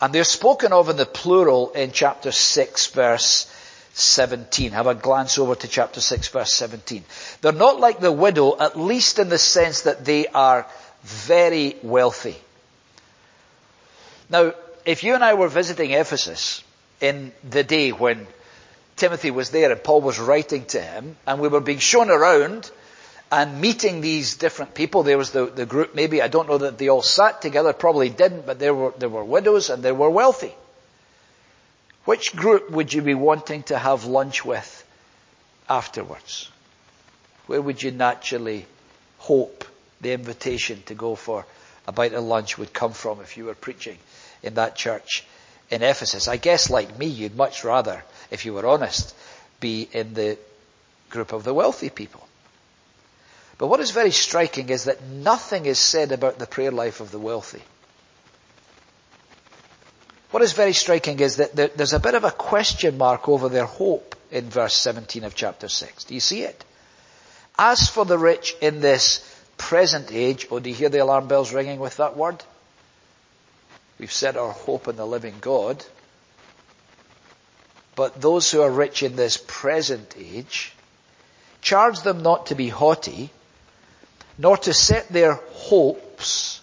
[0.00, 3.46] And they're spoken of in the plural in chapter 6 verse
[3.94, 4.72] 17.
[4.72, 7.04] Have a glance over to chapter 6 verse 17.
[7.42, 10.66] They're not like the widow, at least in the sense that they are
[11.04, 12.36] very wealthy.
[14.30, 14.54] Now,
[14.84, 16.62] if you and I were visiting Ephesus
[17.00, 18.28] in the day when
[18.96, 22.70] Timothy was there and Paul was writing to him, and we were being shown around
[23.32, 26.78] and meeting these different people, there was the, the group, maybe, I don't know that
[26.78, 30.10] they all sat together, probably didn't, but there were, there were widows and they were
[30.10, 30.54] wealthy.
[32.04, 34.84] Which group would you be wanting to have lunch with
[35.68, 36.48] afterwards?
[37.46, 38.66] Where would you naturally
[39.18, 39.64] hope
[40.00, 41.46] the invitation to go for
[41.86, 43.98] a bite of lunch would come from if you were preaching
[44.42, 45.24] in that church
[45.70, 46.28] in Ephesus.
[46.28, 49.14] I guess like me, you'd much rather, if you were honest,
[49.60, 50.38] be in the
[51.08, 52.26] group of the wealthy people.
[53.58, 57.10] But what is very striking is that nothing is said about the prayer life of
[57.10, 57.62] the wealthy.
[60.30, 63.66] What is very striking is that there's a bit of a question mark over their
[63.66, 66.04] hope in verse 17 of chapter 6.
[66.04, 66.64] Do you see it?
[67.58, 69.20] As for the rich in this
[69.58, 72.42] present age, oh, do you hear the alarm bells ringing with that word?
[74.00, 75.84] We've set our hope in the living God.
[77.94, 80.72] But those who are rich in this present age,
[81.60, 83.28] charge them not to be haughty,
[84.38, 86.62] nor to set their hopes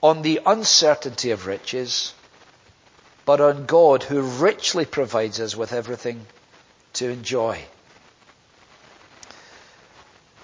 [0.00, 2.14] on the uncertainty of riches,
[3.24, 6.24] but on God who richly provides us with everything
[6.92, 7.60] to enjoy.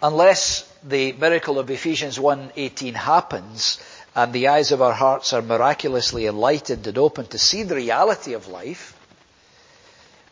[0.03, 3.79] Unless the miracle of Ephesians 1:18 happens,
[4.15, 8.35] and the eyes of our hearts are miraculously enlightened and open to see the reality
[8.35, 8.99] of life,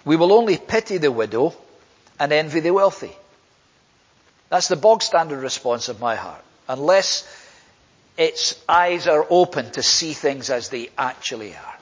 [0.05, 1.55] we will only pity the widow
[2.19, 3.13] and envy the wealthy.
[4.51, 6.45] That's the bog standard response of my heart.
[6.69, 7.27] Unless
[8.19, 11.80] its eyes are open to see things as they actually are.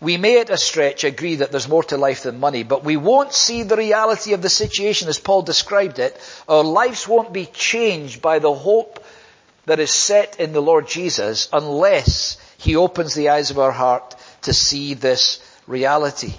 [0.00, 2.96] We may at a stretch agree that there's more to life than money, but we
[2.96, 6.18] won't see the reality of the situation as Paul described it.
[6.48, 9.02] Our lives won't be changed by the hope
[9.64, 14.14] that is set in the Lord Jesus unless He opens the eyes of our heart
[14.42, 16.34] to see this reality.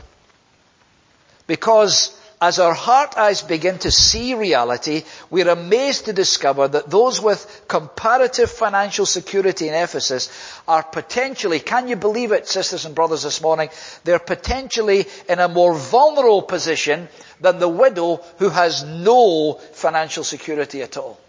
[1.48, 7.20] Because as our heart eyes begin to see reality, we're amazed to discover that those
[7.20, 10.30] with comparative financial security in Ephesus
[10.68, 13.70] are potentially, can you believe it, sisters and brothers, this morning?
[14.04, 17.08] They're potentially in a more vulnerable position
[17.42, 21.20] than the widow who has no financial security at all.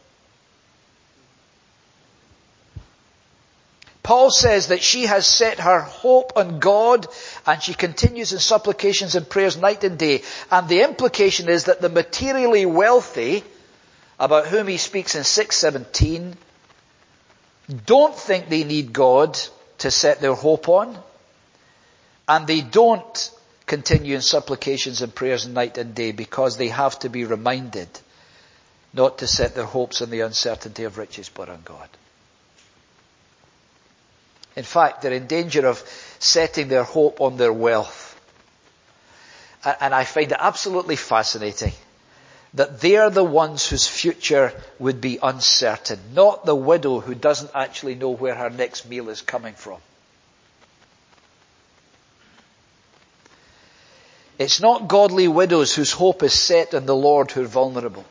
[4.09, 7.06] Paul says that she has set her hope on God
[7.44, 10.22] and she continues in supplications and prayers night and day.
[10.50, 13.44] And the implication is that the materially wealthy,
[14.18, 16.38] about whom he speaks in 617,
[17.84, 19.38] don't think they need God
[19.80, 20.98] to set their hope on.
[22.26, 23.30] And they don't
[23.66, 27.90] continue in supplications and prayers night and day because they have to be reminded
[28.94, 31.90] not to set their hopes on the uncertainty of riches but on God.
[34.59, 35.84] In fact, they're in danger of
[36.18, 38.20] setting their hope on their wealth.
[39.80, 41.74] And I find it absolutely fascinating
[42.54, 47.52] that they are the ones whose future would be uncertain, not the widow who doesn't
[47.54, 49.78] actually know where her next meal is coming from.
[54.40, 58.04] It's not godly widows whose hope is set in the Lord who are vulnerable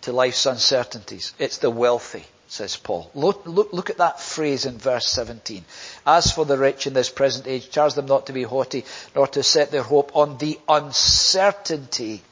[0.00, 1.32] to life's uncertainties.
[1.38, 3.08] It's the wealthy says Paul.
[3.14, 5.64] Look, look, look, at that phrase in verse 17.
[6.04, 8.84] As for the rich in this present age, charge them not to be haughty,
[9.14, 12.22] nor to set their hope on the uncertainty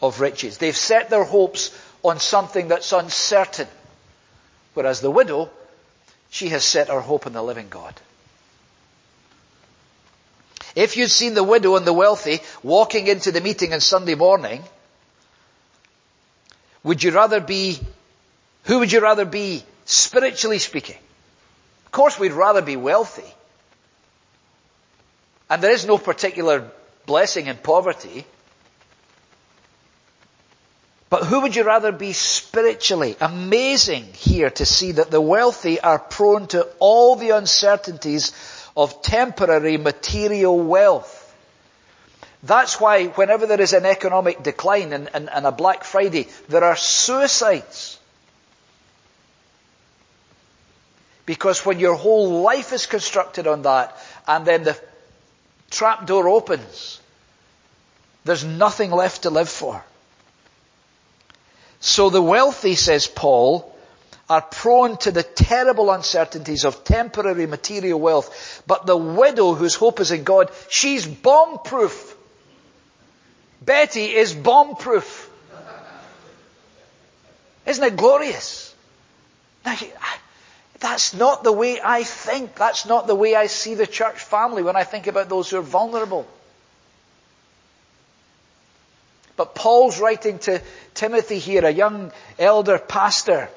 [0.00, 0.56] of riches.
[0.56, 1.70] They've set their hopes
[2.02, 3.68] on something that's uncertain.
[4.72, 5.50] Whereas the widow,
[6.30, 7.94] she has set her hope on the living God.
[10.74, 14.62] If you'd seen the widow and the wealthy walking into the meeting on Sunday morning,
[16.82, 17.78] would you rather be
[18.64, 20.98] who would you rather be, spiritually speaking?
[21.86, 23.34] Of course, we'd rather be wealthy.
[25.48, 26.70] And there is no particular
[27.06, 28.24] blessing in poverty.
[31.08, 33.16] But who would you rather be spiritually?
[33.20, 38.32] Amazing here to see that the wealthy are prone to all the uncertainties
[38.76, 41.16] of temporary material wealth.
[42.44, 46.64] That's why whenever there is an economic decline and, and, and a Black Friday, there
[46.64, 47.98] are suicides.
[51.30, 54.76] Because when your whole life is constructed on that, and then the
[55.70, 57.00] trap door opens,
[58.24, 59.80] there's nothing left to live for.
[61.78, 63.72] So the wealthy, says Paul,
[64.28, 68.64] are prone to the terrible uncertainties of temporary material wealth.
[68.66, 72.16] But the widow whose hope is in God, she's bomb proof.
[73.62, 75.30] Betty is bomb proof.
[77.66, 78.74] Isn't it glorious?
[79.64, 79.76] Now,
[80.80, 82.54] that's not the way I think.
[82.54, 85.58] That's not the way I see the church family when I think about those who
[85.58, 86.26] are vulnerable.
[89.36, 90.60] But Paul's writing to
[90.94, 93.48] Timothy here, a young elder pastor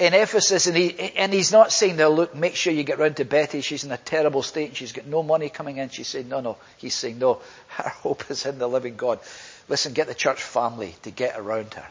[0.00, 3.16] in Ephesus, and, he, and he's not saying, now look, make sure you get round
[3.18, 3.60] to Betty.
[3.60, 4.76] She's in a terrible state.
[4.76, 5.90] She's got no money coming in.
[5.90, 6.56] She's saying, no, no.
[6.78, 9.20] He's saying, no, her hope is in the living God.
[9.68, 11.86] Listen, get the church family to get around her.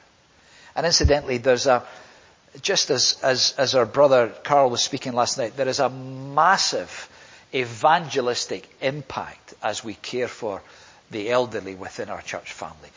[0.76, 1.86] And incidentally, there's a,
[2.62, 7.10] just as, as, as our brother Carl was speaking last night, there is a massive
[7.54, 10.62] evangelistic impact as we care for
[11.12, 12.90] the elderly within our church family.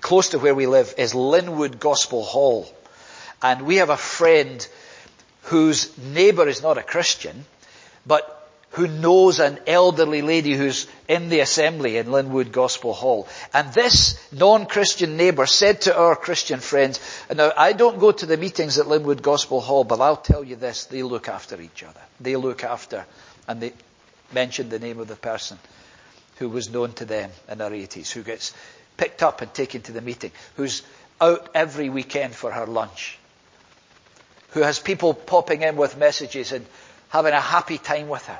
[0.00, 2.72] Close to where we live is Linwood Gospel Hall.
[3.40, 4.66] And we have a friend
[5.42, 7.44] whose neighbour is not a Christian,
[8.06, 8.41] but
[8.72, 13.28] who knows an elderly lady who's in the assembly in Linwood Gospel Hall.
[13.52, 16.98] And this non-Christian neighbour said to our Christian friends,
[17.34, 20.56] now I don't go to the meetings at Linwood Gospel Hall, but I'll tell you
[20.56, 22.00] this, they look after each other.
[22.18, 23.04] They look after,
[23.46, 23.72] and they
[24.32, 25.58] mentioned the name of the person
[26.36, 28.54] who was known to them in their 80s, who gets
[28.96, 30.82] picked up and taken to the meeting, who's
[31.20, 33.18] out every weekend for her lunch,
[34.50, 36.64] who has people popping in with messages and
[37.10, 38.38] having a happy time with her.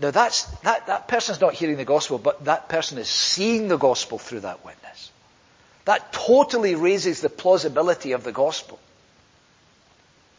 [0.00, 3.76] Now that's, that, that person's not hearing the gospel, but that person is seeing the
[3.76, 5.10] gospel through that witness.
[5.84, 8.78] That totally raises the plausibility of the gospel.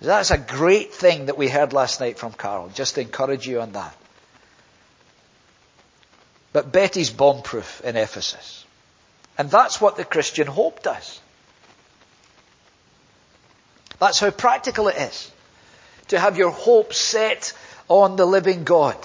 [0.02, 2.70] That's a great thing that we heard last night from Carol.
[2.74, 3.96] Just to encourage you on that.
[6.54, 8.66] But Betty's bomb-proof in Ephesus.
[9.38, 11.20] And that's what the Christian hope does.
[14.00, 15.32] That's how practical it is.
[16.08, 17.54] To have your hope set
[17.88, 18.98] on the living God.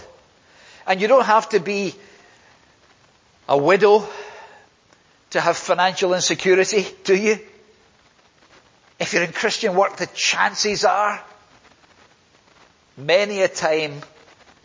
[0.86, 1.94] And you don't have to be
[3.48, 4.06] a widow
[5.30, 7.38] to have financial insecurity, do you?
[8.98, 11.22] If you're in Christian work, the chances are
[12.96, 14.00] many a time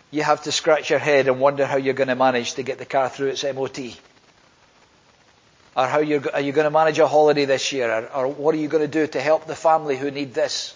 [0.09, 2.77] you have to scratch your head and wonder how you're going to manage to get
[2.77, 3.79] the car through its MOT.
[5.75, 7.89] Or how you're, are you going to manage a holiday this year?
[7.89, 10.75] Or, or what are you going to do to help the family who need this?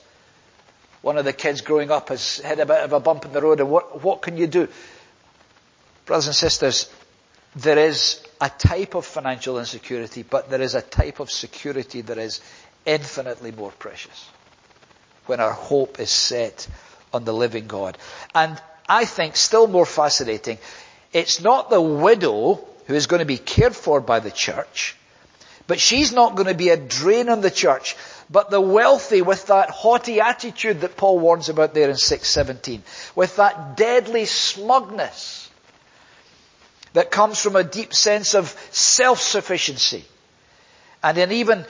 [1.02, 3.41] One of the kids growing up has had a bit of a bump in the
[3.41, 4.68] road and what, what can you do?
[6.06, 6.89] Brothers and sisters,
[7.56, 12.18] there is a type of financial insecurity, but there is a type of security that
[12.18, 12.41] is
[12.86, 14.30] infinitely more precious
[15.26, 16.68] when our hope is set
[17.14, 17.97] on the living God.
[18.36, 20.60] And I think still more fascinating,
[21.14, 24.95] it's not the widow who is going to be cared for by the church,
[25.66, 27.95] but she's not going to be a drain on the church,
[28.30, 32.84] but the wealthy with that haughty attitude that Paul warns about there in 617,
[33.16, 35.45] with that deadly smugness
[36.96, 40.06] that comes from a deep sense of self-sufficiency
[41.04, 41.66] and an even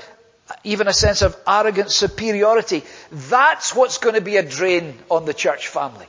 [0.64, 2.84] even a sense of arrogant superiority.
[3.12, 6.06] That's what's going to be a drain on the church family.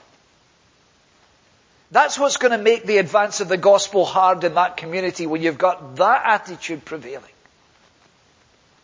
[1.91, 5.41] That's what's going to make the advance of the gospel hard in that community when
[5.41, 7.25] you've got that attitude prevailing.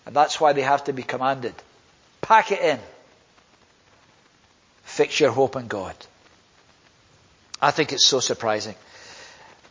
[0.06, 1.54] And that's why they have to be commanded.
[2.22, 2.78] Pack it in.
[4.84, 5.94] Fix your hope in God.
[7.60, 8.74] I think it's so surprising.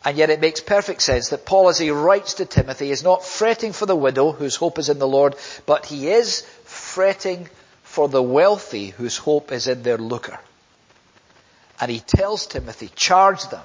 [0.03, 3.23] And yet it makes perfect sense that Paul, as he writes to Timothy, is not
[3.23, 5.35] fretting for the widow whose hope is in the Lord,
[5.65, 7.47] but he is fretting
[7.83, 10.39] for the wealthy whose hope is in their lucre.
[11.79, 13.63] And he tells Timothy, charge them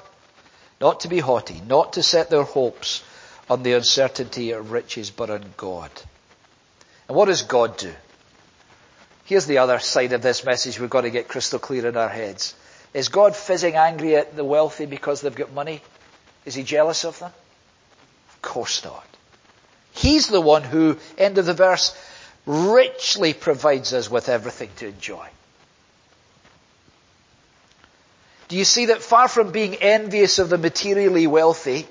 [0.81, 3.03] not to be haughty, not to set their hopes
[3.49, 5.91] on the uncertainty of riches, but on God.
[7.09, 7.93] And what does God do?
[9.25, 12.09] Here's the other side of this message we've got to get crystal clear in our
[12.09, 12.55] heads.
[12.93, 15.83] Is God fizzing angry at the wealthy because they've got money?
[16.47, 17.33] Is he jealous of them?
[18.31, 19.05] Of course not.
[19.93, 21.97] He's the one who, end of the verse,
[22.47, 25.27] richly provides us with everything to enjoy.
[28.49, 31.87] Do you see that far from being envious of the materially wealthy,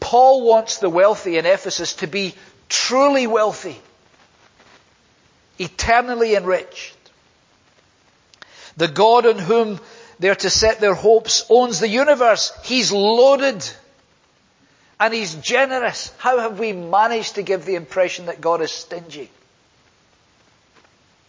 [0.00, 2.34] Paul wants the wealthy in Ephesus to be
[2.70, 3.78] truly wealthy,
[5.58, 6.96] eternally enriched.
[8.78, 9.80] The God on whom
[10.18, 12.52] they're to set their hopes owns the universe.
[12.64, 13.68] He's loaded.
[14.98, 16.12] And He's generous.
[16.18, 19.30] How have we managed to give the impression that God is stingy?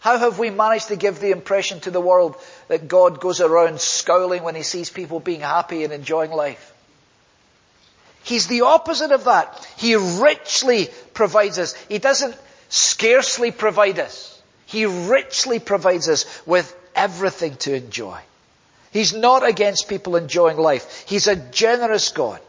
[0.00, 2.36] How have we managed to give the impression to the world
[2.68, 6.72] that God goes around scowling when he sees people being happy and enjoying life?
[8.22, 9.68] He's the opposite of that.
[9.76, 11.74] He richly provides us.
[11.88, 12.34] He doesn't
[12.70, 14.40] scarcely provide us.
[14.64, 18.18] He richly provides us with everything to enjoy.
[18.92, 21.04] He's not against people enjoying life.
[21.08, 22.40] He's a generous God.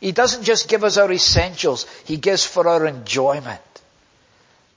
[0.00, 3.60] He doesn't just give us our essentials, He gives for our enjoyment.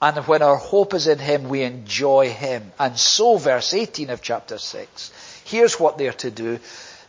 [0.00, 2.70] And when our hope is in Him, we enjoy Him.
[2.78, 6.60] And so, verse 18 of chapter 6, here's what they're to do.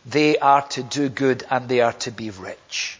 [0.04, 2.98] They are to do good and they are to be rich.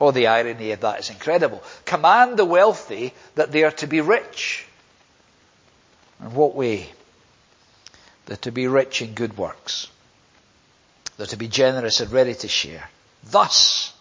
[0.00, 1.62] Oh, the irony of that is incredible.
[1.84, 4.66] Command the wealthy that they are to be rich.
[6.20, 6.90] In what way?
[8.26, 9.88] They're to be rich in good works.
[11.16, 12.88] They're to be generous and ready to share.
[13.24, 13.92] Thus,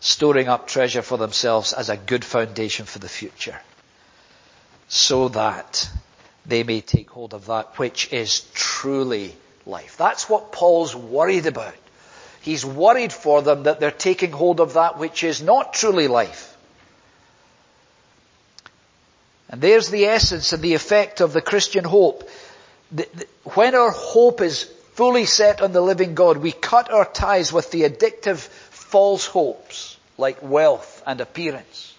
[0.00, 3.60] storing up treasure for themselves as a good foundation for the future.
[4.88, 5.88] So that
[6.46, 9.34] they may take hold of that which is truly
[9.66, 9.96] life.
[9.96, 11.74] That's what Paul's worried about.
[12.40, 16.56] He's worried for them that they're taking hold of that which is not truly life.
[19.50, 22.28] And there's the essence and the effect of the Christian hope.
[23.54, 24.64] When our hope is
[24.94, 29.96] fully set on the living God, we cut our ties with the addictive false hopes
[30.16, 31.94] like wealth and appearance.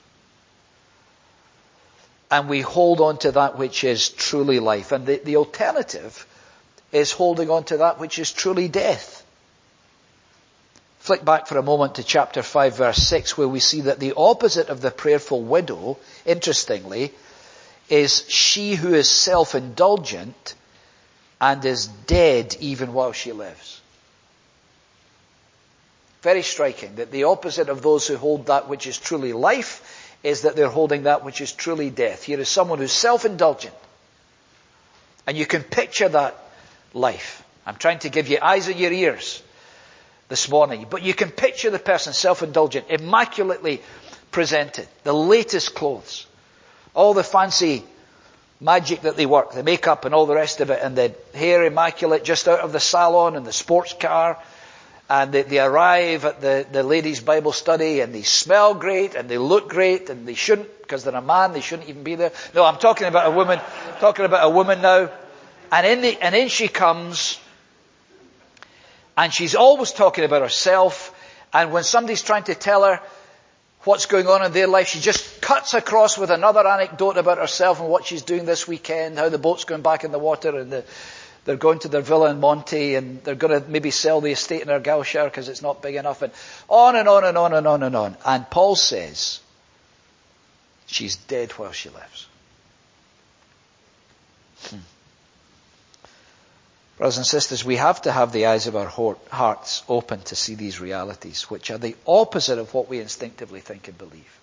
[2.32, 4.92] And we hold on to that which is truly life.
[4.92, 6.28] And the, the alternative
[6.92, 9.26] is holding on to that which is truly death.
[11.00, 14.14] Flick back for a moment to chapter 5 verse 6 where we see that the
[14.18, 17.14] opposite of the prayerful widow, interestingly,
[17.90, 20.56] is she who is self-indulgent
[21.42, 23.82] and is dead even while she lives.
[26.22, 30.42] Very striking that the opposite of those who hold that which is truly life is
[30.42, 32.24] that they're holding that which is truly death.
[32.24, 33.74] Here is someone who's self-indulgent.
[35.26, 36.36] And you can picture that
[36.94, 37.44] life.
[37.66, 39.42] I'm trying to give you eyes and your ears
[40.28, 40.88] this morning.
[40.90, 43.82] But you can picture the person self-indulgent, immaculately
[44.32, 46.26] presented, the latest clothes,
[46.94, 47.86] all the fancy
[48.60, 51.64] magic that they work, the makeup and all the rest of it, and the hair
[51.64, 54.38] immaculate just out of the salon and the sports car.
[55.10, 59.28] And they, they arrive at the, the ladies' Bible study and they smell great and
[59.28, 62.32] they look great and they shouldn't, because they're a man, they shouldn't even be there.
[62.54, 63.60] No, I'm talking about a woman,
[64.00, 65.10] talking about a woman now.
[65.72, 67.40] And in the, and in she comes,
[69.18, 71.16] and she's always talking about herself,
[71.54, 73.02] and when somebody's trying to tell her
[73.84, 77.80] what's going on in their life, she just cuts across with another anecdote about herself
[77.80, 80.72] and what she's doing this weekend, how the boat's going back in the water, and
[80.72, 80.84] the,
[81.46, 84.62] they're going to their villa in Monty, and they're going to maybe sell the estate
[84.62, 86.34] in Argyllshire because it's not big enough, and
[86.68, 88.18] on and on and on and on and on.
[88.26, 89.40] And Paul says,
[90.86, 92.28] she's dead while she lives.
[94.64, 94.78] Hmm.
[97.00, 98.90] Brothers and sisters, we have to have the eyes of our
[99.32, 103.88] hearts open to see these realities, which are the opposite of what we instinctively think
[103.88, 104.40] and believe.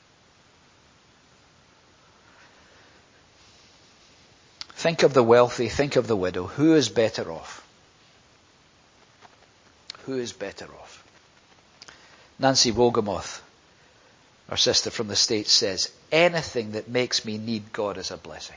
[4.70, 6.46] Think of the wealthy, think of the widow.
[6.46, 7.62] Who is better off?
[10.06, 11.04] Who is better off?
[12.38, 13.42] Nancy Wolgemuth,
[14.48, 18.56] our sister from the States, says, anything that makes me need God is a blessing.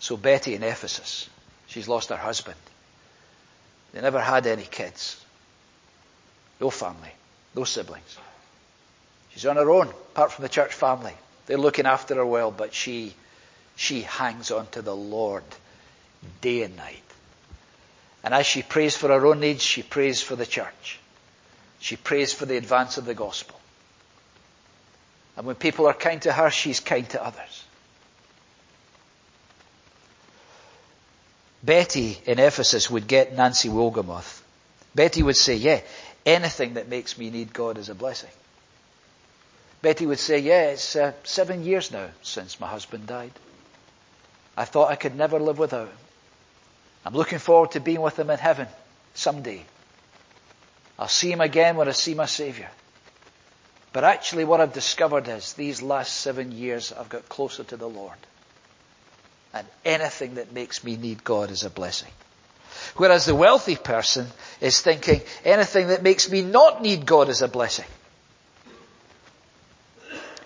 [0.00, 1.28] So Betty in Ephesus,
[1.66, 2.56] she's lost her husband.
[3.92, 5.22] They never had any kids.
[6.60, 7.12] No family.
[7.54, 8.16] No siblings.
[9.32, 11.14] She's on her own, apart from the church family.
[11.46, 13.14] They're looking after her well, but she,
[13.76, 15.44] she hangs on to the Lord
[16.40, 17.02] day and night.
[18.22, 20.98] And as she prays for her own needs, she prays for the church.
[21.78, 23.58] She prays for the advance of the gospel.
[25.36, 27.64] And when people are kind to her, she's kind to others.
[31.62, 34.40] Betty in Ephesus would get Nancy Wolgemuth.
[34.94, 35.80] Betty would say, yeah,
[36.24, 38.30] anything that makes me need God is a blessing.
[39.82, 43.32] Betty would say, yeah, it's uh, seven years now since my husband died.
[44.56, 45.96] I thought I could never live without him.
[47.04, 48.68] I'm looking forward to being with him in heaven
[49.14, 49.64] someday.
[50.98, 52.68] I'll see him again when I see my Savior.
[53.92, 57.88] But actually what I've discovered is these last seven years I've got closer to the
[57.88, 58.16] Lord.
[59.52, 62.10] And anything that makes me need God is a blessing.
[62.96, 64.26] Whereas the wealthy person
[64.60, 67.86] is thinking, anything that makes me not need God is a blessing.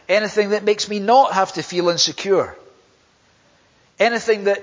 [0.08, 2.56] Anything that makes me not have to feel insecure.
[3.98, 4.62] Anything that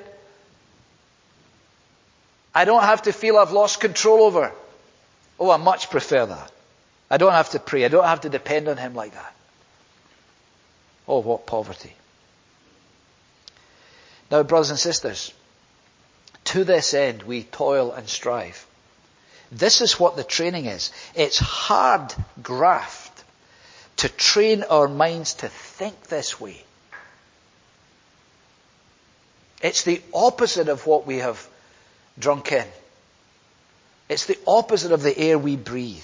[2.53, 4.51] I don't have to feel I've lost control over.
[5.39, 6.51] Oh, I much prefer that.
[7.09, 7.85] I don't have to pray.
[7.85, 9.33] I don't have to depend on Him like that.
[11.07, 11.93] Oh, what poverty.
[14.31, 15.33] Now, brothers and sisters,
[16.45, 18.65] to this end we toil and strive.
[19.51, 20.91] This is what the training is.
[21.13, 23.23] It's hard graft
[23.97, 26.63] to train our minds to think this way.
[29.61, 31.45] It's the opposite of what we have
[32.17, 32.65] drunk in.
[34.07, 36.03] It's the opposite of the air we breathe.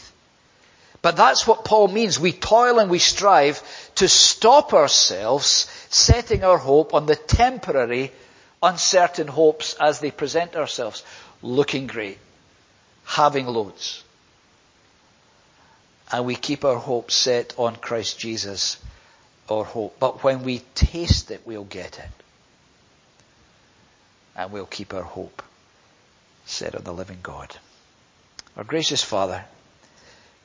[1.07, 2.19] But that's what Paul means.
[2.19, 3.63] We toil and we strive
[3.95, 8.11] to stop ourselves setting our hope on the temporary,
[8.61, 11.05] uncertain hopes as they present ourselves,
[11.41, 12.17] looking great,
[13.05, 14.03] having loads.
[16.11, 18.75] And we keep our hope set on Christ Jesus,
[19.49, 19.95] our hope.
[20.01, 22.23] But when we taste it, we'll get it.
[24.35, 25.41] And we'll keep our hope
[26.45, 27.55] set on the living God.
[28.57, 29.45] Our gracious Father,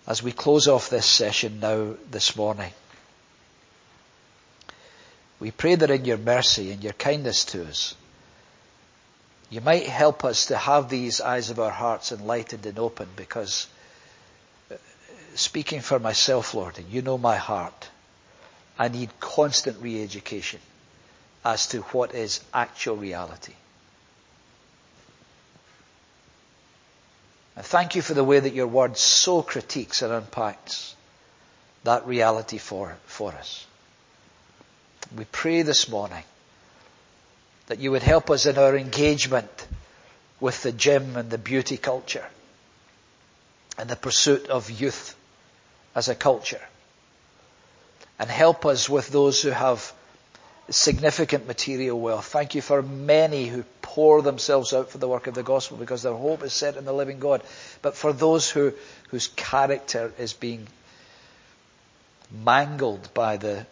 [0.07, 2.73] as we close off this session now this morning,
[5.39, 7.95] we pray that in your mercy and your kindness to us,
[9.51, 13.67] you might help us to have these eyes of our hearts enlightened and open because
[14.71, 14.77] uh,
[15.35, 17.91] speaking for myself, Lord, and you know my heart,
[18.79, 20.61] I need constant re-education
[21.45, 23.55] as to what is actual reality.
[27.57, 30.95] And thank you for the way that your word so critiques and unpacks
[31.85, 33.67] that reality for, for us.
[35.17, 36.25] We pray this morning
[37.67, 39.67] that you would help us in our engagement
[40.41, 42.27] with the gym and the beauty culture
[43.79, 45.17] and the pursuit of youth
[45.95, 46.61] as a culture.
[48.19, 49.93] And help us with those who have
[50.71, 52.27] significant material wealth.
[52.27, 56.03] Thank you for many who pour themselves out for the work of the gospel because
[56.03, 57.43] their hope is set in the living God.
[57.83, 58.73] But for those who,
[59.09, 60.67] whose character is being
[62.45, 63.67] mangled by the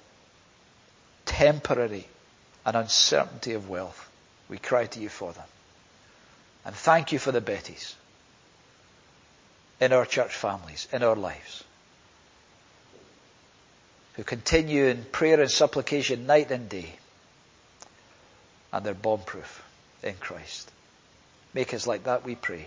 [1.25, 2.07] temporary
[2.67, 4.11] and uncertainty of wealth,
[4.49, 5.47] we cry to you for them.
[6.65, 7.95] And thank you for the Bettys
[9.81, 11.65] in our church families, in our lives
[14.15, 16.93] who continue in prayer and supplication night and day.
[18.73, 19.63] And they're bomb-proof
[20.03, 20.71] in Christ.
[21.55, 22.67] Make us like that, we pray.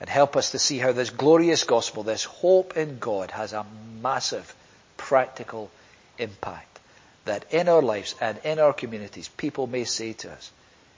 [0.00, 3.66] And help us to see how this glorious gospel, this hope in God, has a
[4.00, 4.54] massive
[4.96, 5.70] practical
[6.18, 6.80] impact.
[7.24, 10.50] That in our lives and in our communities, people may say to us,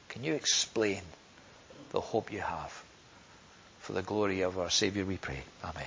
[0.08, 1.02] Can you explain
[1.90, 2.82] the hope you have?
[3.80, 5.42] For the glory of our Saviour, we pray.
[5.62, 5.84] Amen.